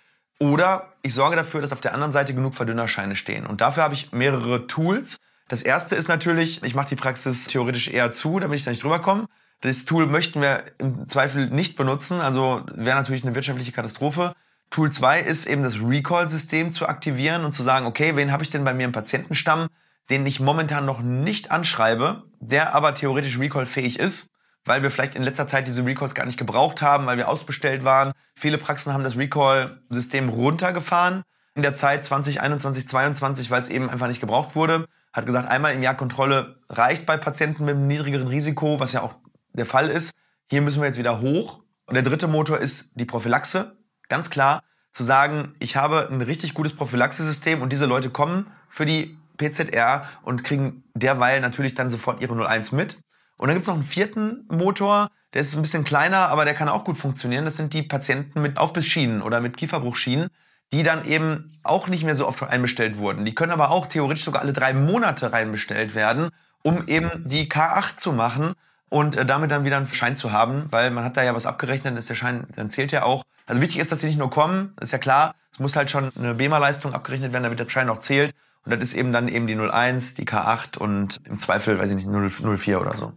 [0.41, 3.45] oder ich sorge dafür, dass auf der anderen Seite genug Verdünnerscheine stehen.
[3.47, 5.19] Und dafür habe ich mehrere Tools.
[5.49, 8.83] Das erste ist natürlich, ich mache die Praxis theoretisch eher zu, damit ich da nicht
[8.83, 9.27] drüber komme.
[9.61, 14.33] Das Tool möchten wir im Zweifel nicht benutzen, also wäre natürlich eine wirtschaftliche Katastrophe.
[14.71, 18.51] Tool 2 ist eben das Recall-System zu aktivieren und zu sagen, okay, wen habe ich
[18.51, 19.69] denn bei mir im Patientenstamm,
[20.11, 24.31] den ich momentan noch nicht anschreibe, der aber theoretisch Recall-fähig ist,
[24.65, 27.85] weil wir vielleicht in letzter Zeit diese Recalls gar nicht gebraucht haben, weil wir ausbestellt
[27.85, 28.13] waren.
[28.35, 31.23] Viele Praxen haben das Recall-System runtergefahren
[31.55, 35.75] in der Zeit 2021, 2022, weil es eben einfach nicht gebraucht wurde hat gesagt, einmal
[35.75, 39.15] im Jahr Kontrolle reicht bei Patienten mit einem niedrigeren Risiko, was ja auch
[39.53, 40.15] der Fall ist.
[40.51, 41.61] Hier müssen wir jetzt wieder hoch.
[41.87, 43.77] Und der dritte Motor ist die Prophylaxe.
[44.09, 48.87] Ganz klar zu sagen, ich habe ein richtig gutes Prophylaxesystem und diese Leute kommen für
[48.87, 52.99] die PZR und kriegen derweil natürlich dann sofort ihre 01 mit.
[53.39, 56.55] Und dann gibt es noch einen vierten Motor, der ist ein bisschen kleiner, aber der
[56.55, 57.45] kann auch gut funktionieren.
[57.45, 60.29] Das sind die Patienten mit Aufbissschienen oder mit Kieferbruchschienen
[60.73, 63.25] die dann eben auch nicht mehr so oft einbestellt wurden.
[63.25, 66.31] Die können aber auch theoretisch sogar alle drei Monate reinbestellt werden,
[66.63, 68.55] um eben die K8 zu machen
[68.91, 71.47] und äh, damit dann wieder einen Schein zu haben, weil man hat da ja was
[71.47, 73.25] abgerechnet, ist der Schein, dann zählt ja auch.
[73.47, 76.13] Also wichtig ist, dass sie nicht nur kommen, ist ja klar, es muss halt schon
[76.19, 78.35] eine BEMA-Leistung abgerechnet werden, damit der Schein auch zählt.
[78.69, 81.97] Und das ist eben dann eben die 01, die K8 und im Zweifel, weiß ich
[81.97, 83.15] nicht, 04 oder so.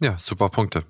[0.00, 0.84] Ja, super Punkte.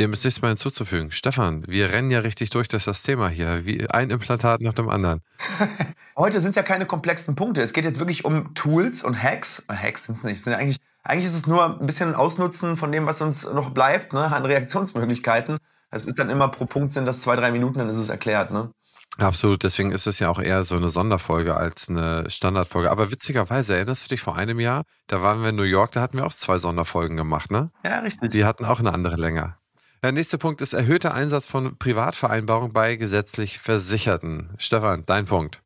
[0.00, 1.12] Dem ist nichts mehr hinzuzufügen.
[1.12, 4.88] Stefan, wir rennen ja richtig durch das, das Thema hier, wie ein Implantat nach dem
[4.88, 5.22] anderen.
[6.16, 7.62] Heute sind es ja keine komplexen Punkte.
[7.62, 9.64] Es geht jetzt wirklich um Tools und Hacks.
[9.68, 10.42] Hacks sind es nicht.
[10.42, 13.70] Sind ja eigentlich, eigentlich ist es nur ein bisschen Ausnutzen von dem, was uns noch
[13.70, 15.58] bleibt, ne, an Reaktionsmöglichkeiten.
[15.92, 18.50] Es ist dann immer pro Punkt sind das zwei, drei Minuten, dann ist es erklärt.
[18.50, 18.72] Ne?
[19.18, 22.90] Absolut, deswegen ist es ja auch eher so eine Sonderfolge als eine Standardfolge.
[22.90, 26.02] Aber witzigerweise, erinnerst du dich vor einem Jahr, da waren wir in New York, da
[26.02, 27.70] hatten wir auch zwei Sonderfolgen gemacht, ne?
[27.82, 28.30] Ja, richtig.
[28.32, 29.56] Die hatten auch eine andere Länge.
[30.02, 34.50] Der nächste Punkt ist erhöhter Einsatz von Privatvereinbarungen bei gesetzlich Versicherten.
[34.58, 35.62] Stefan, dein Punkt.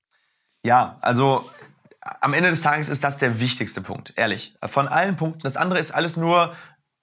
[0.62, 1.50] Ja, also
[2.00, 4.54] am Ende des Tages ist das der wichtigste Punkt, ehrlich.
[4.64, 5.42] Von allen Punkten.
[5.42, 6.54] Das andere ist alles nur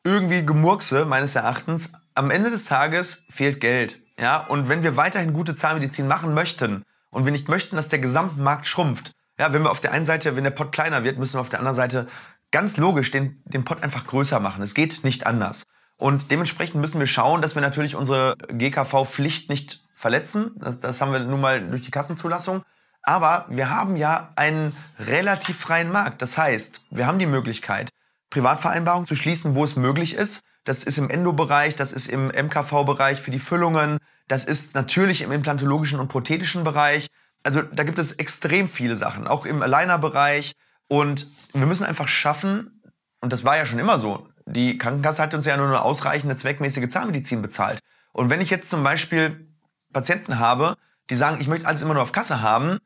[0.03, 1.91] irgendwie Gemurkse, meines Erachtens.
[2.15, 4.01] Am Ende des Tages fehlt Geld.
[4.19, 7.99] Ja, und wenn wir weiterhin gute Zahnmedizin machen möchten und wir nicht möchten, dass der
[7.99, 11.35] Gesamtmarkt schrumpft, ja, wenn wir auf der einen Seite, wenn der Pott kleiner wird, müssen
[11.35, 12.07] wir auf der anderen Seite
[12.51, 14.63] ganz logisch den, den Pott einfach größer machen.
[14.63, 15.63] Es geht nicht anders.
[15.97, 20.51] Und dementsprechend müssen wir schauen, dass wir natürlich unsere GKV-Pflicht nicht verletzen.
[20.57, 22.63] Das, das haben wir nun mal durch die Kassenzulassung.
[23.03, 26.21] Aber wir haben ja einen relativ freien Markt.
[26.21, 27.89] Das heißt, wir haben die Möglichkeit,
[28.29, 30.43] Privatvereinbarungen zu schließen, wo es möglich ist.
[30.67, 35.31] Das ist im Endo-Bereich, das ist im MKV-Bereich für die Füllungen, das ist natürlich im
[35.31, 37.07] implantologischen und prothetischen Bereich.
[37.41, 40.51] Also da gibt es extrem viele Sachen, auch im Aligner-Bereich.
[40.89, 42.81] Und wir müssen einfach schaffen,
[43.21, 46.35] und das war ja schon immer so, die Krankenkasse hat uns ja nur eine ausreichende
[46.35, 47.79] zweckmäßige Zahnmedizin bezahlt.
[48.11, 49.47] Und wenn ich jetzt zum Beispiel
[49.93, 50.75] Patienten habe,
[51.09, 52.79] die sagen, ich möchte alles immer nur auf Kasse haben,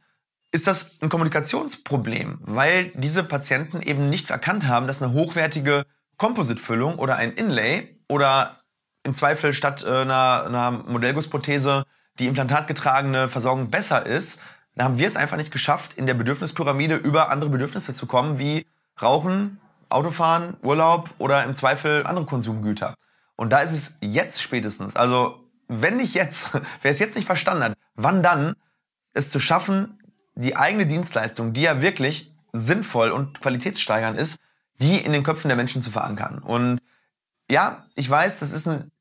[0.52, 5.88] ist das ein Kommunikationsproblem, weil diese Patienten eben nicht erkannt haben, dass eine hochwertige
[6.22, 8.62] Composite-Füllung oder ein Inlay oder
[9.02, 11.84] im Zweifel statt äh, einer, einer Modellgussprothese
[12.20, 14.40] die implantatgetragene Versorgung besser ist.
[14.76, 18.38] Da haben wir es einfach nicht geschafft, in der Bedürfnispyramide über andere Bedürfnisse zu kommen,
[18.38, 18.68] wie
[19.02, 22.94] Rauchen, Autofahren, Urlaub oder im Zweifel andere Konsumgüter.
[23.36, 26.52] Und da ist es jetzt spätestens, also wenn nicht jetzt,
[26.84, 28.56] wer es jetzt nicht verstanden hat, wann dann
[29.16, 30.00] es zu schaffen,
[30.36, 34.38] die eigene Dienstleistung, die ja wirklich sinnvoll und qualitätssteigernd ist,
[34.82, 36.40] die in den Köpfen der Menschen zu verankern.
[36.40, 36.80] Und
[37.50, 38.92] ja, ich weiß, das ist ein,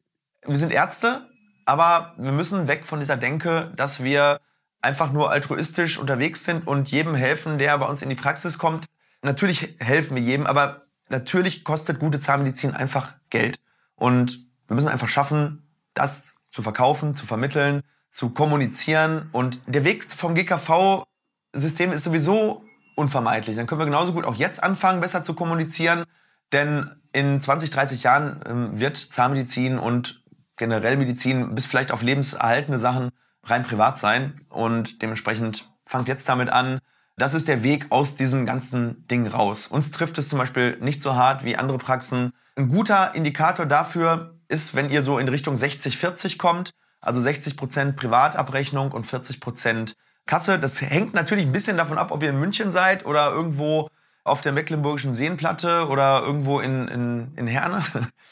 [0.47, 1.29] wir sind Ärzte,
[1.65, 4.41] aber wir müssen weg von dieser Denke, dass wir
[4.83, 8.87] einfach nur altruistisch unterwegs sind und jedem helfen, der bei uns in die Praxis kommt.
[9.23, 13.61] Natürlich helfen wir jedem, aber natürlich kostet gute Zahnmedizin einfach Geld.
[13.95, 19.29] Und wir müssen einfach schaffen, das zu verkaufen, zu vermitteln, zu kommunizieren.
[19.33, 22.65] Und der Weg vom GKV-System ist sowieso
[23.01, 23.57] unvermeidlich.
[23.57, 26.05] Dann können wir genauso gut auch jetzt anfangen, besser zu kommunizieren.
[26.53, 30.23] Denn in 20, 30 Jahren ähm, wird Zahnmedizin und
[30.57, 33.11] generell Medizin bis vielleicht auf lebenserhaltende Sachen
[33.45, 34.43] rein privat sein.
[34.51, 36.81] Und dementsprechend fangt jetzt damit an.
[37.17, 39.67] Das ist der Weg aus diesem ganzen Ding raus.
[39.67, 42.33] Uns trifft es zum Beispiel nicht so hart wie andere Praxen.
[42.57, 47.97] Ein guter Indikator dafür ist, wenn ihr so in Richtung 60-40 kommt, also 60 Prozent
[47.97, 49.95] Privatabrechnung und 40 Prozent
[50.27, 50.59] Kasse.
[50.59, 53.89] Das hängt natürlich ein bisschen davon ab, ob ihr in München seid oder irgendwo
[54.25, 57.83] auf der Mecklenburgischen Seenplatte oder irgendwo in, in, in Herne.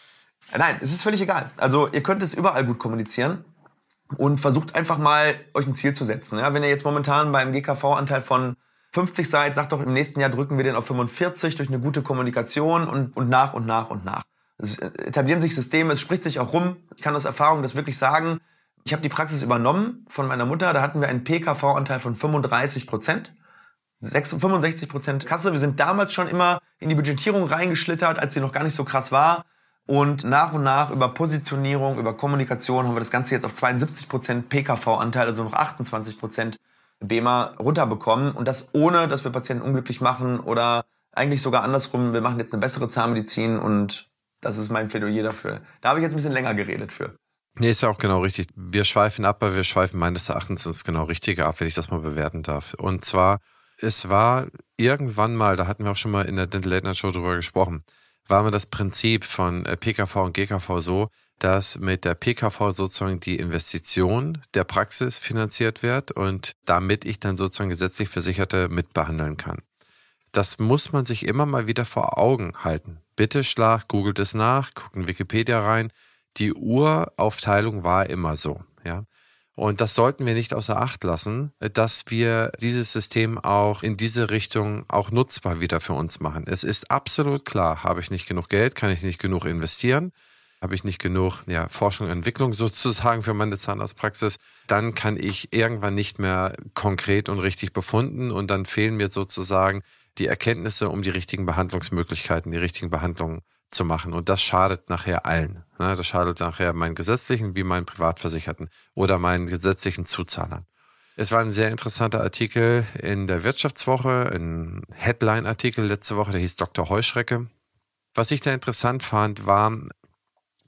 [0.57, 1.51] Nein, es ist völlig egal.
[1.57, 3.45] Also ihr könnt es überall gut kommunizieren
[4.17, 6.39] und versucht einfach mal euch ein Ziel zu setzen.
[6.39, 8.57] Ja, wenn ihr jetzt momentan beim GKV-Anteil von
[8.93, 12.03] 50 seid, sagt doch im nächsten Jahr drücken wir den auf 45 durch eine gute
[12.03, 14.23] Kommunikation und, und nach und nach und nach.
[14.57, 16.77] Es etablieren sich Systeme, es spricht sich auch rum.
[16.97, 18.41] Ich kann aus Erfahrung das wirklich sagen.
[18.89, 20.73] Ich habe die Praxis übernommen von meiner Mutter.
[20.73, 23.35] Da hatten wir einen PKV-Anteil von 35 Prozent.
[24.01, 25.53] 65 Prozent Kasse.
[25.53, 28.85] Wir sind damals schon immer in die Budgetierung reingeschlittert, als sie noch gar nicht so
[28.85, 29.45] krass war.
[29.85, 34.09] Und nach und nach über Positionierung, über Kommunikation haben wir das Ganze jetzt auf 72
[34.09, 36.57] Prozent PKV-Anteil, also noch 28 Prozent
[37.01, 38.33] BEMA runterbekommen.
[38.33, 42.15] Und das ohne, dass wir Patienten unglücklich machen oder eigentlich sogar andersrum.
[42.15, 44.09] Wir machen jetzt eine bessere Zahnmedizin und
[44.41, 45.61] das ist mein Plädoyer dafür.
[45.83, 47.19] Da habe ich jetzt ein bisschen länger geredet für.
[47.59, 48.49] Nee, ist ja auch genau richtig.
[48.55, 51.91] Wir schweifen ab, aber wir schweifen meines Erachtens ins genau Richtige ab, wenn ich das
[51.91, 52.75] mal bewerten darf.
[52.75, 53.41] Und zwar
[53.81, 57.11] es war irgendwann mal, da hatten wir auch schon mal in der Late Night Show
[57.11, 57.85] drüber gesprochen,
[58.27, 63.21] war mir das Prinzip von äh, PKV und GKV so, dass mit der PKV sozusagen
[63.21, 69.63] die Investition der Praxis finanziert wird und damit ich dann sozusagen gesetzlich Versicherte mitbehandeln kann.
[70.33, 73.01] Das muss man sich immer mal wieder vor Augen halten.
[73.17, 75.91] Bitte schlag, googelt es nach, guckt in Wikipedia rein.
[76.39, 79.05] Die Uraufteilung war immer so, ja.
[79.55, 84.31] Und das sollten wir nicht außer Acht lassen, dass wir dieses System auch in diese
[84.31, 86.45] Richtung auch nutzbar wieder für uns machen.
[86.47, 90.13] Es ist absolut klar, habe ich nicht genug Geld, kann ich nicht genug investieren,
[90.63, 95.53] habe ich nicht genug ja, Forschung und Entwicklung sozusagen für meine Zahnarztpraxis, dann kann ich
[95.53, 99.83] irgendwann nicht mehr konkret und richtig befunden und dann fehlen mir sozusagen
[100.19, 103.41] die Erkenntnisse um die richtigen Behandlungsmöglichkeiten, die richtigen Behandlungen
[103.73, 104.13] zu machen.
[104.13, 105.65] Und das schadet nachher allen.
[105.79, 105.95] Ne?
[105.95, 110.67] Das schadet nachher meinen gesetzlichen wie meinen Privatversicherten oder meinen gesetzlichen Zuzahlern.
[111.17, 116.57] Es war ein sehr interessanter Artikel in der Wirtschaftswoche, ein Headline-Artikel letzte Woche, der hieß
[116.57, 116.89] Dr.
[116.89, 117.49] Heuschrecke.
[118.15, 119.77] Was ich da interessant fand, war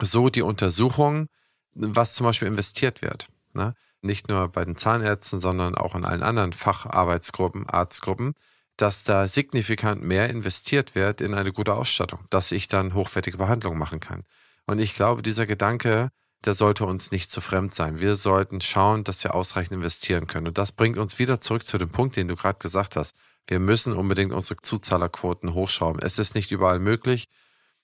[0.03, 1.27] so die Untersuchung,
[1.75, 3.29] was zum Beispiel investiert wird.
[3.53, 3.75] Ne?
[4.03, 8.35] Nicht nur bei den Zahnärzten, sondern auch in allen anderen Facharbeitsgruppen, Arztgruppen
[8.81, 13.77] dass da signifikant mehr investiert wird in eine gute Ausstattung, dass ich dann hochwertige Behandlung
[13.77, 14.25] machen kann.
[14.71, 16.11] Und ich glaube, dieser Gedanke,
[16.45, 18.01] der sollte uns nicht zu fremd sein.
[18.01, 20.47] Wir sollten schauen, dass wir ausreichend investieren können.
[20.47, 23.17] Und das bringt uns wieder zurück zu dem Punkt, den du gerade gesagt hast.
[23.49, 26.01] Wir müssen unbedingt unsere Zuzahlerquoten hochschrauben.
[26.01, 27.27] Es ist nicht überall möglich.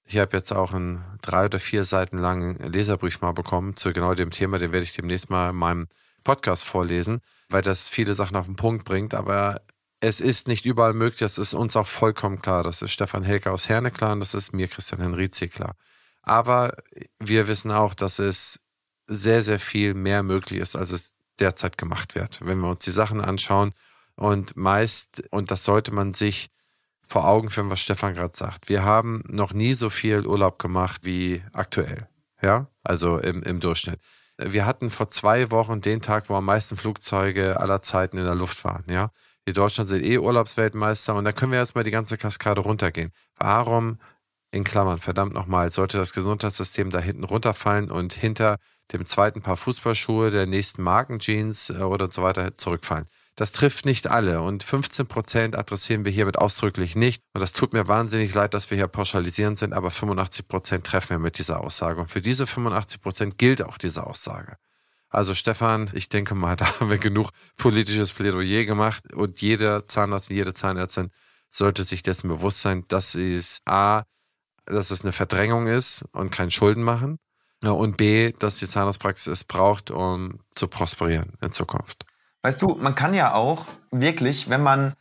[0.05, 4.15] Ich habe jetzt auch einen drei oder vier Seiten langen Leserbrief mal bekommen zu genau
[4.15, 4.59] dem Thema.
[4.59, 5.89] Den werde ich demnächst mal in meinem
[6.23, 9.13] Podcast vorlesen, weil das viele Sachen auf den Punkt bringt.
[9.13, 9.61] Aber
[9.99, 12.63] es ist nicht überall möglich, das ist uns auch vollkommen klar.
[12.63, 15.75] Das ist Stefan Helke aus Herne klar und das ist mir Christian Henrizi klar.
[16.27, 16.77] Aber
[17.19, 18.61] wir wissen auch, dass es
[19.07, 22.45] sehr, sehr viel mehr möglich ist, als es derzeit gemacht wird.
[22.45, 23.73] Wenn wir uns die Sachen anschauen
[24.17, 26.51] und meist, und das sollte man sich
[27.07, 28.69] vor Augen führen, was Stefan gerade sagt.
[28.69, 32.09] Wir haben noch nie so viel Urlaub gemacht wie aktuell.
[32.43, 34.01] Ja, also im, im Durchschnitt.
[34.37, 38.35] Wir hatten vor zwei Wochen den Tag, wo am meisten Flugzeuge aller Zeiten in der
[38.35, 38.85] Luft waren.
[38.91, 39.11] Ja,
[39.49, 43.13] die Deutschland sind eh Urlaubsweltmeister und da können wir erstmal die ganze Kaskade runtergehen.
[43.37, 43.99] Warum,
[44.51, 48.59] in Klammern, verdammt nochmal, sollte das Gesundheitssystem da hinten runterfallen und hinter
[48.93, 53.07] dem zweiten Paar Fußballschuhe, der nächsten Markenjeans äh, oder so weiter zurückfallen?
[53.37, 57.23] Das trifft nicht alle und 15 Prozent adressieren wir hiermit ausdrücklich nicht.
[57.35, 61.11] Und das tut mir wahnsinnig leid, dass wir hier pauschalisierend sind, aber 85 Prozent treffen
[61.11, 62.01] wir mit dieser Aussage.
[62.01, 64.57] Und für diese 85 Prozent gilt auch diese Aussage.
[65.11, 70.31] Also Stefan, ich denke mal, da haben wir genug politisches Plädoyer gemacht und jeder Zahnarzt
[70.31, 71.11] jede Zahnärztin
[71.51, 74.05] sollte sich dessen bewusst sein, dass es A,
[74.67, 77.19] dass es eine Verdrängung ist und kein Schulden machen
[77.63, 82.05] und B, dass die Zahnarztpraxis es braucht, um zu prosperieren in Zukunft.
[82.43, 84.95] Weißt du, man kann ja auch wirklich, wenn man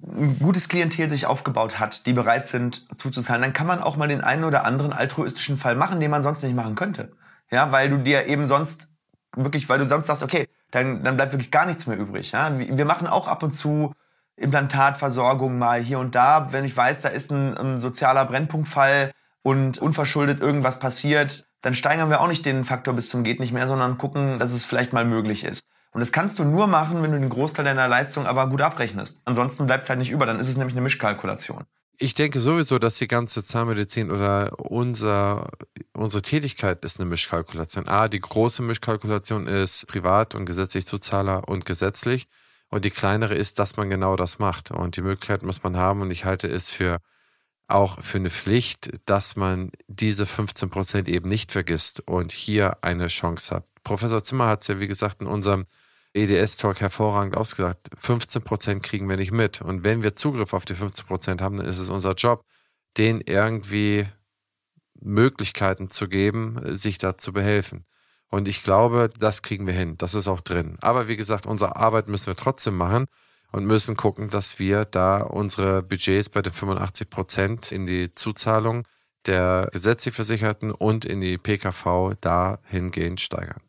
[0.00, 4.06] ein gutes Klientel sich aufgebaut hat, die bereit sind zuzuzahlen, dann kann man auch mal
[4.06, 7.16] den einen oder anderen altruistischen Fall machen, den man sonst nicht machen könnte.
[7.50, 8.90] Ja, weil du dir eben sonst
[9.34, 12.30] wirklich, weil du sonst sagst, okay, dann, dann bleibt wirklich gar nichts mehr übrig.
[12.30, 12.56] Ja?
[12.58, 13.94] Wir machen auch ab und zu
[14.38, 16.48] Implantatversorgung mal hier und da.
[16.52, 22.10] Wenn ich weiß, da ist ein, ein sozialer Brennpunktfall und unverschuldet irgendwas passiert, dann steigern
[22.10, 24.92] wir auch nicht den Faktor bis zum geht nicht mehr, sondern gucken, dass es vielleicht
[24.92, 25.64] mal möglich ist.
[25.92, 29.22] Und das kannst du nur machen, wenn du den Großteil deiner Leistung aber gut abrechnest.
[29.24, 31.64] Ansonsten bleibt es halt nicht über, dann ist es nämlich eine Mischkalkulation.
[32.00, 35.48] Ich denke sowieso, dass die ganze Zahnmedizin oder unser,
[35.94, 37.88] unsere Tätigkeit ist eine Mischkalkulation.
[37.88, 42.28] A, die große Mischkalkulation ist privat und gesetzlich Zuzahler und gesetzlich.
[42.70, 44.70] Und die kleinere ist, dass man genau das macht.
[44.70, 46.02] Und die Möglichkeit muss man haben.
[46.02, 46.98] Und ich halte es für
[47.68, 53.08] auch für eine Pflicht, dass man diese 15 Prozent eben nicht vergisst und hier eine
[53.08, 53.66] Chance hat.
[53.84, 55.66] Professor Zimmer hat es ja, wie gesagt, in unserem
[56.14, 57.90] EDS-Talk hervorragend ausgesagt.
[57.98, 59.60] 15 Prozent kriegen wir nicht mit.
[59.60, 62.44] Und wenn wir Zugriff auf die 15 Prozent haben, dann ist es unser Job,
[62.96, 64.06] denen irgendwie
[65.00, 67.84] Möglichkeiten zu geben, sich da zu behelfen.
[68.30, 69.96] Und ich glaube, das kriegen wir hin.
[69.98, 70.76] Das ist auch drin.
[70.80, 73.06] Aber wie gesagt, unsere Arbeit müssen wir trotzdem machen
[73.52, 78.86] und müssen gucken, dass wir da unsere Budgets bei den 85 Prozent in die Zuzahlung
[79.26, 83.60] der gesetzlich Versicherten und in die PKV dahingehend steigern.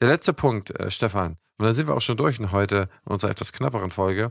[0.00, 3.30] Der letzte Punkt, äh, Stefan, und dann sind wir auch schon durch in heute unserer
[3.30, 4.30] etwas knapperen Folge.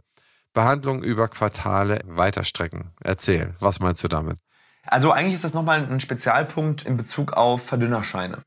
[0.54, 2.92] Behandlung über Quartale weiterstrecken.
[3.02, 4.38] Erzähl, was meinst du damit?
[4.86, 8.44] Also eigentlich ist das nochmal ein Spezialpunkt in Bezug auf Verdünnerscheine.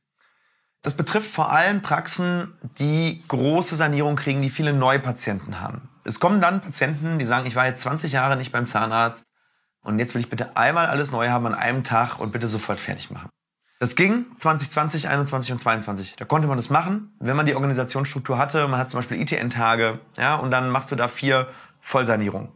[0.82, 5.88] Das betrifft vor allem Praxen, die große Sanierung kriegen, die viele Neupatienten haben.
[6.04, 9.24] Es kommen dann Patienten, die sagen, ich war jetzt 20 Jahre nicht beim Zahnarzt
[9.82, 12.80] und jetzt will ich bitte einmal alles neu haben an einem Tag und bitte sofort
[12.80, 13.28] fertig machen.
[13.80, 16.16] Das ging 2020, 2021 und 2022.
[16.16, 18.66] Da konnte man das machen, wenn man die Organisationsstruktur hatte.
[18.66, 21.48] Man hat zum Beispiel ITN-Tage, ja, und dann machst du da vier
[21.80, 22.48] Vollsanierungen.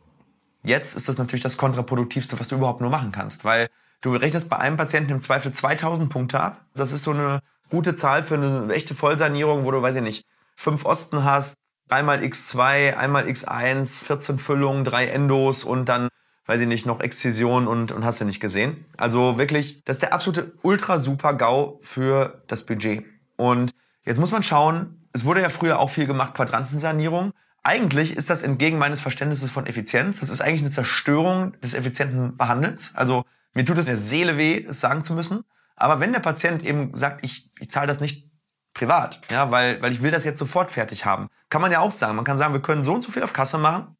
[0.65, 3.69] Jetzt ist das natürlich das kontraproduktivste, was du überhaupt nur machen kannst, weil
[4.01, 6.61] du rechnest bei einem Patienten im Zweifel 2000 Punkte ab.
[6.75, 7.41] Das ist so eine
[7.73, 11.55] gute Zahl für eine echte Vollsanierung, wo du, weiß ich nicht, fünf Osten hast,
[11.89, 16.09] dreimal X2, einmal X1, 14 Füllungen, drei Endos und dann
[16.47, 18.85] weiß ich nicht, noch Exzision und, und hast du nicht gesehen.
[18.99, 23.05] Also wirklich, das ist der absolute ultra super GAU für das Budget.
[23.37, 23.71] Und
[24.05, 27.33] jetzt muss man schauen, es wurde ja früher auch viel gemacht, Quadrantensanierung.
[27.63, 30.21] Eigentlich ist das entgegen meines Verständnisses von Effizienz.
[30.21, 32.95] Das ist eigentlich eine Zerstörung des effizienten Behandelns.
[32.97, 35.45] Also mir tut es in der Seele weh, es sagen zu müssen.
[35.77, 38.31] Aber wenn der Patient eben sagt, ich, ich zahle das nicht
[38.75, 41.93] privat, ja, weil, weil ich will das jetzt sofort fertig haben, kann man ja auch
[41.93, 42.17] sagen.
[42.17, 43.97] Man kann sagen, wir können so und so viel auf Kasse machen.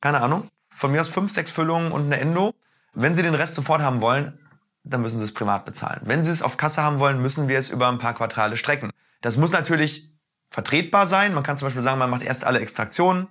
[0.00, 2.54] Keine Ahnung von mir aus fünf, sechs Füllungen und eine Endo.
[2.94, 4.38] Wenn Sie den Rest sofort haben wollen,
[4.84, 6.02] dann müssen Sie es privat bezahlen.
[6.04, 8.92] Wenn Sie es auf Kasse haben wollen, müssen wir es über ein paar Quartale strecken.
[9.20, 10.12] Das muss natürlich
[10.50, 11.34] vertretbar sein.
[11.34, 13.26] Man kann zum Beispiel sagen, man macht erst alle Extraktionen,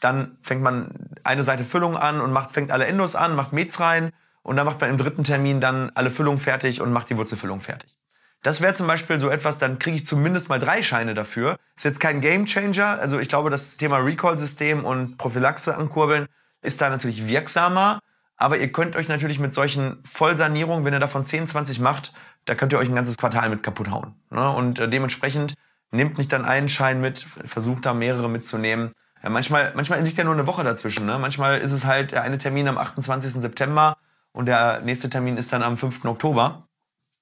[0.00, 3.78] dann fängt man eine Seite Füllung an und macht, fängt alle Endos an, macht Mets
[3.78, 7.16] rein und dann macht man im dritten Termin dann alle Füllungen fertig und macht die
[7.16, 7.98] Wurzelfüllung fertig.
[8.42, 11.56] Das wäre zum Beispiel so etwas, dann kriege ich zumindest mal drei Scheine dafür.
[11.76, 13.00] Ist jetzt kein Game Changer.
[13.00, 16.26] Also ich glaube, das Thema Recall-System und Prophylaxe ankurbeln
[16.62, 17.98] ist da natürlich wirksamer.
[18.36, 22.12] Aber ihr könnt euch natürlich mit solchen Vollsanierungen, wenn ihr davon 10, 20 macht,
[22.44, 24.14] da könnt ihr euch ein ganzes Quartal mit kaputt hauen.
[24.30, 24.48] Ne?
[24.50, 25.54] Und äh, dementsprechend
[25.90, 28.92] nehmt nicht dann einen Schein mit, versucht da mehrere mitzunehmen.
[29.22, 31.04] Ja, manchmal, manchmal liegt ja nur eine Woche dazwischen.
[31.04, 31.18] Ne?
[31.18, 33.32] Manchmal ist es halt der eine Termin am 28.
[33.32, 33.96] September
[34.38, 36.04] und der nächste Termin ist dann am 5.
[36.04, 36.68] Oktober.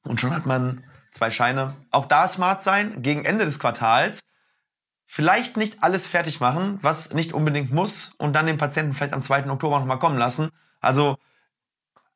[0.07, 1.75] Und schon hat man zwei Scheine.
[1.91, 4.21] Auch da smart sein, gegen Ende des Quartals
[5.07, 9.23] vielleicht nicht alles fertig machen, was nicht unbedingt muss und dann den Patienten vielleicht am
[9.23, 9.49] 2.
[9.49, 10.51] Oktober nochmal kommen lassen.
[10.83, 11.17] Also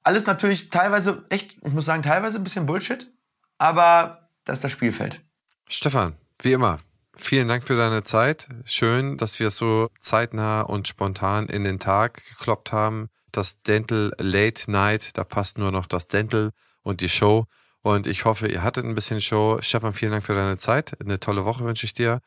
[0.03, 3.11] alles natürlich teilweise echt, ich muss sagen, teilweise ein bisschen Bullshit,
[3.57, 5.23] aber das ist das Spielfeld.
[5.67, 6.79] Stefan, wie immer,
[7.15, 8.49] vielen Dank für deine Zeit.
[8.67, 13.09] Schön, dass wir es so zeitnah und spontan in den Tag gekloppt haben.
[13.33, 16.51] Das Dental Late Night, da passt nur noch das Dental
[16.83, 17.47] und die Show.
[17.83, 19.59] Und ich hoffe, ihr hattet ein bisschen Show.
[19.61, 21.01] Stefan, vielen Dank für deine Zeit.
[21.01, 22.21] Eine tolle Woche wünsche ich dir.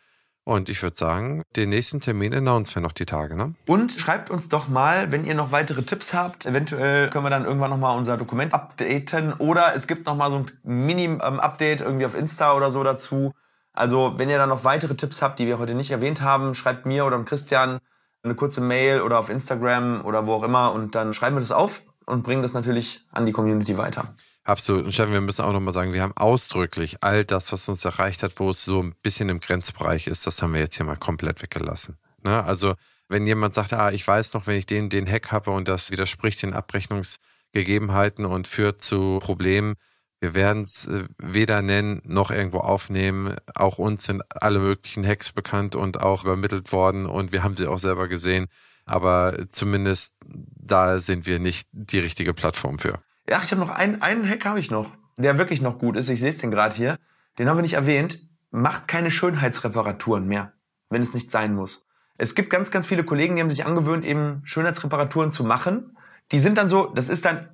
[0.46, 3.56] Und ich würde sagen, den nächsten Termin announcen wir noch die Tage, ne?
[3.66, 6.46] Und schreibt uns doch mal, wenn ihr noch weitere Tipps habt.
[6.46, 9.34] Eventuell können wir dann irgendwann nochmal unser Dokument updaten.
[9.34, 13.34] Oder es gibt nochmal so ein Mini-Update irgendwie auf Insta oder so dazu.
[13.72, 16.86] Also, wenn ihr dann noch weitere Tipps habt, die wir heute nicht erwähnt haben, schreibt
[16.86, 17.80] mir oder Christian
[18.24, 21.52] eine kurze Mail oder auf Instagram oder wo auch immer und dann schreiben wir das
[21.52, 24.16] auf und bringen das natürlich an die Community weiter.
[24.46, 24.86] Absolut.
[24.86, 28.24] Und Steffen, wir müssen auch nochmal sagen, wir haben ausdrücklich all das, was uns erreicht
[28.24, 30.98] hat, wo es so ein bisschen im Grenzbereich ist, das haben wir jetzt hier mal
[30.98, 31.98] komplett weggelassen.
[32.24, 32.44] Ne?
[32.44, 32.76] Also,
[33.08, 35.92] wenn jemand sagt, ah, ich weiß noch, wenn ich den, den Hack habe und das
[35.92, 39.76] widerspricht den Abrechnungsgegebenheiten und führt zu Problemen,
[40.24, 43.36] wir werden es äh, weder nennen noch irgendwo aufnehmen.
[43.56, 47.68] Auch uns sind alle möglichen Hacks bekannt und auch übermittelt worden und wir haben sie
[47.68, 48.48] auch selber gesehen.
[48.86, 53.00] Aber zumindest da sind wir nicht die richtige Plattform für.
[53.30, 56.08] Ja, ich habe noch einen, einen Hack habe ich noch, der wirklich noch gut ist.
[56.08, 56.98] Ich sehe es den gerade hier.
[57.38, 58.26] Den haben wir nicht erwähnt.
[58.52, 60.54] Macht keine Schönheitsreparaturen mehr,
[60.90, 61.86] wenn es nicht sein muss.
[62.18, 65.98] Es gibt ganz, ganz viele Kollegen, die haben sich angewöhnt, eben Schönheitsreparaturen zu machen.
[66.32, 67.50] Die sind dann so, das ist dann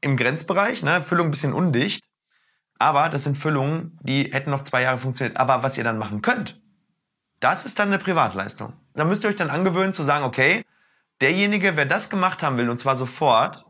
[0.00, 1.02] im Grenzbereich, ne?
[1.02, 2.04] Füllung ein bisschen undicht.
[2.78, 5.36] Aber das sind Füllungen, die hätten noch zwei Jahre funktioniert.
[5.36, 6.60] Aber was ihr dann machen könnt,
[7.40, 8.72] das ist dann eine Privatleistung.
[8.94, 10.64] Da müsst ihr euch dann angewöhnen zu sagen, okay,
[11.20, 13.64] derjenige, wer das gemacht haben will, und zwar sofort,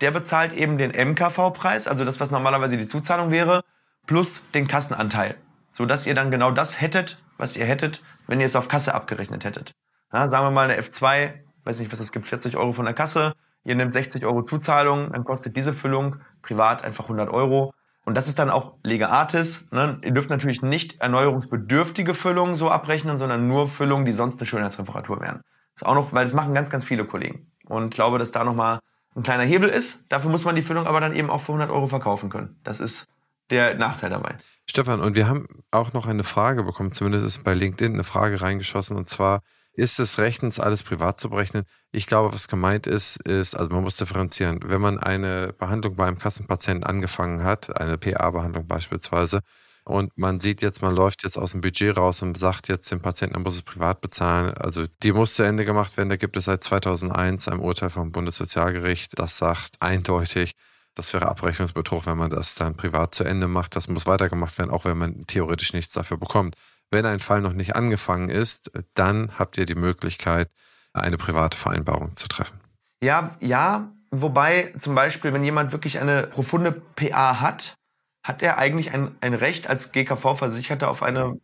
[0.00, 3.62] der bezahlt eben den MKV-Preis, also das, was normalerweise die Zuzahlung wäre,
[4.06, 5.36] plus den Kassenanteil.
[5.72, 9.44] Sodass ihr dann genau das hättet, was ihr hättet, wenn ihr es auf Kasse abgerechnet
[9.44, 9.74] hättet.
[10.12, 11.32] Ja, sagen wir mal eine F2,
[11.64, 13.34] weiß nicht, was es gibt, 40 Euro von der Kasse,
[13.64, 17.72] ihr nehmt 60 Euro Zuzahlung, dann kostet diese Füllung privat einfach 100 Euro.
[18.04, 19.70] Und das ist dann auch Lega Artis.
[19.72, 19.98] Ne?
[20.02, 25.20] Ihr dürft natürlich nicht erneuerungsbedürftige Füllungen so abrechnen, sondern nur Füllungen, die sonst eine Schönheitsreparatur
[25.20, 25.40] wären.
[25.74, 27.50] Das ist auch noch, weil das machen ganz, ganz viele Kollegen.
[27.66, 28.80] Und ich glaube, dass da nochmal
[29.16, 30.12] ein kleiner Hebel ist.
[30.12, 32.56] Dafür muss man die Füllung aber dann eben auch für 100 Euro verkaufen können.
[32.62, 33.06] Das ist
[33.50, 34.36] der Nachteil dabei.
[34.68, 38.40] Stefan, und wir haben auch noch eine Frage bekommen, zumindest ist bei LinkedIn eine Frage
[38.40, 39.40] reingeschossen, und zwar,
[39.76, 41.64] ist es rechtens, alles privat zu berechnen?
[41.92, 44.60] Ich glaube, was gemeint ist, ist, also man muss differenzieren.
[44.64, 49.40] Wenn man eine Behandlung bei einem Kassenpatienten angefangen hat, eine PA-Behandlung beispielsweise,
[49.86, 53.00] und man sieht jetzt, man läuft jetzt aus dem Budget raus und sagt jetzt dem
[53.00, 54.54] Patienten, er muss es privat bezahlen.
[54.54, 56.08] Also die muss zu Ende gemacht werden.
[56.08, 60.52] Da gibt es seit 2001 ein Urteil vom Bundessozialgericht, das sagt eindeutig,
[60.94, 63.76] das wäre Abrechnungsbetrug, wenn man das dann privat zu Ende macht.
[63.76, 66.56] Das muss weitergemacht werden, auch wenn man theoretisch nichts dafür bekommt.
[66.94, 70.48] Wenn ein Fall noch nicht angefangen ist, dann habt ihr die Möglichkeit,
[70.92, 72.60] eine private Vereinbarung zu treffen.
[73.02, 73.90] Ja, ja.
[74.12, 77.74] Wobei zum Beispiel, wenn jemand wirklich eine profunde PA hat,
[78.22, 81.36] hat er eigentlich ein, ein Recht als GKV-Versicherter auf eine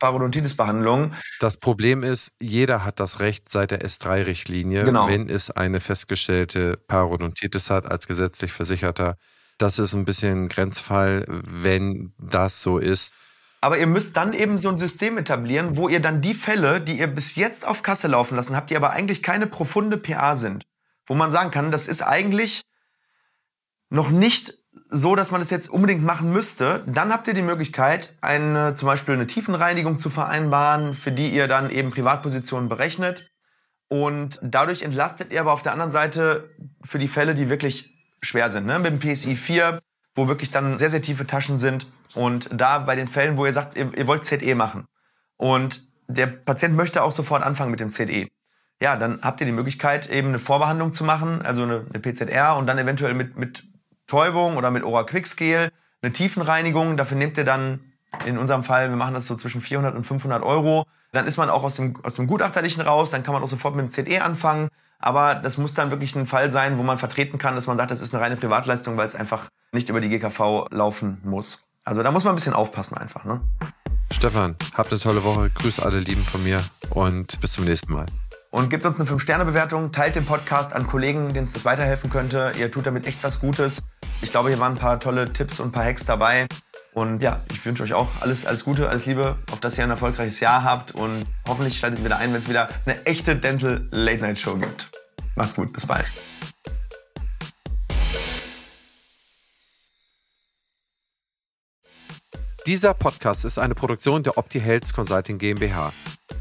[0.00, 1.12] Parodontitis-Behandlung.
[1.38, 5.06] Das Problem ist, jeder hat das Recht seit der S3-Richtlinie, genau.
[5.06, 9.18] wenn es eine festgestellte Parodontitis hat als gesetzlich Versicherter.
[9.58, 13.14] Das ist ein bisschen ein Grenzfall, wenn das so ist.
[13.64, 16.98] Aber ihr müsst dann eben so ein System etablieren, wo ihr dann die Fälle, die
[16.98, 20.66] ihr bis jetzt auf Kasse laufen lassen habt, die aber eigentlich keine profunde PA sind,
[21.06, 22.60] wo man sagen kann, das ist eigentlich
[23.88, 24.52] noch nicht
[24.90, 28.84] so, dass man es jetzt unbedingt machen müsste, dann habt ihr die Möglichkeit, eine, zum
[28.84, 33.30] Beispiel eine Tiefenreinigung zu vereinbaren, für die ihr dann eben Privatpositionen berechnet.
[33.88, 36.50] Und dadurch entlastet ihr aber auf der anderen Seite
[36.84, 38.66] für die Fälle, die wirklich schwer sind.
[38.66, 38.78] Ne?
[38.78, 39.80] Mit dem PSI 4,
[40.14, 41.86] wo wirklich dann sehr, sehr tiefe Taschen sind.
[42.14, 44.86] Und da bei den Fällen, wo ihr sagt, ihr, ihr wollt ZE machen.
[45.36, 48.28] Und der Patient möchte auch sofort anfangen mit dem ZE.
[48.80, 52.56] Ja, dann habt ihr die Möglichkeit, eben eine Vorbehandlung zu machen, also eine, eine PZR
[52.56, 53.64] und dann eventuell mit, mit
[54.06, 55.70] Täubung oder mit Ora Quickscale,
[56.02, 56.96] eine Tiefenreinigung.
[56.96, 57.92] Dafür nehmt ihr dann
[58.26, 60.86] in unserem Fall, wir machen das so zwischen 400 und 500 Euro.
[61.12, 63.74] Dann ist man auch aus dem, aus dem Gutachterlichen raus, dann kann man auch sofort
[63.76, 64.68] mit dem ZE anfangen.
[65.04, 67.90] Aber das muss dann wirklich ein Fall sein, wo man vertreten kann, dass man sagt,
[67.90, 71.68] das ist eine reine Privatleistung, weil es einfach nicht über die GKV laufen muss.
[71.84, 73.26] Also da muss man ein bisschen aufpassen einfach.
[73.26, 73.42] Ne?
[74.10, 75.50] Stefan, habt eine tolle Woche.
[75.50, 78.06] Grüß alle Lieben von mir und bis zum nächsten Mal
[78.50, 82.52] und gebt uns eine 5-Sterne-Bewertung, teilt den Podcast an Kollegen, denen es das weiterhelfen könnte.
[82.56, 83.82] Ihr tut damit echt was Gutes.
[84.22, 86.46] Ich glaube, hier waren ein paar tolle Tipps und ein paar Hacks dabei.
[86.94, 89.90] Und ja, ich wünsche euch auch alles, alles Gute, alles Liebe, auf dass ihr ein
[89.90, 93.88] erfolgreiches Jahr habt und hoffentlich schaltet ihr wieder ein, wenn es wieder eine echte Dental
[93.90, 94.90] Late Night Show gibt.
[95.34, 96.06] Macht's gut, bis bald.
[102.66, 105.92] Dieser Podcast ist eine Produktion der Opti Health Consulting GmbH.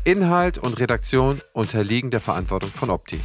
[0.06, 3.20] Inhalt und Redaktion unterliegen der Verantwortung von Opti.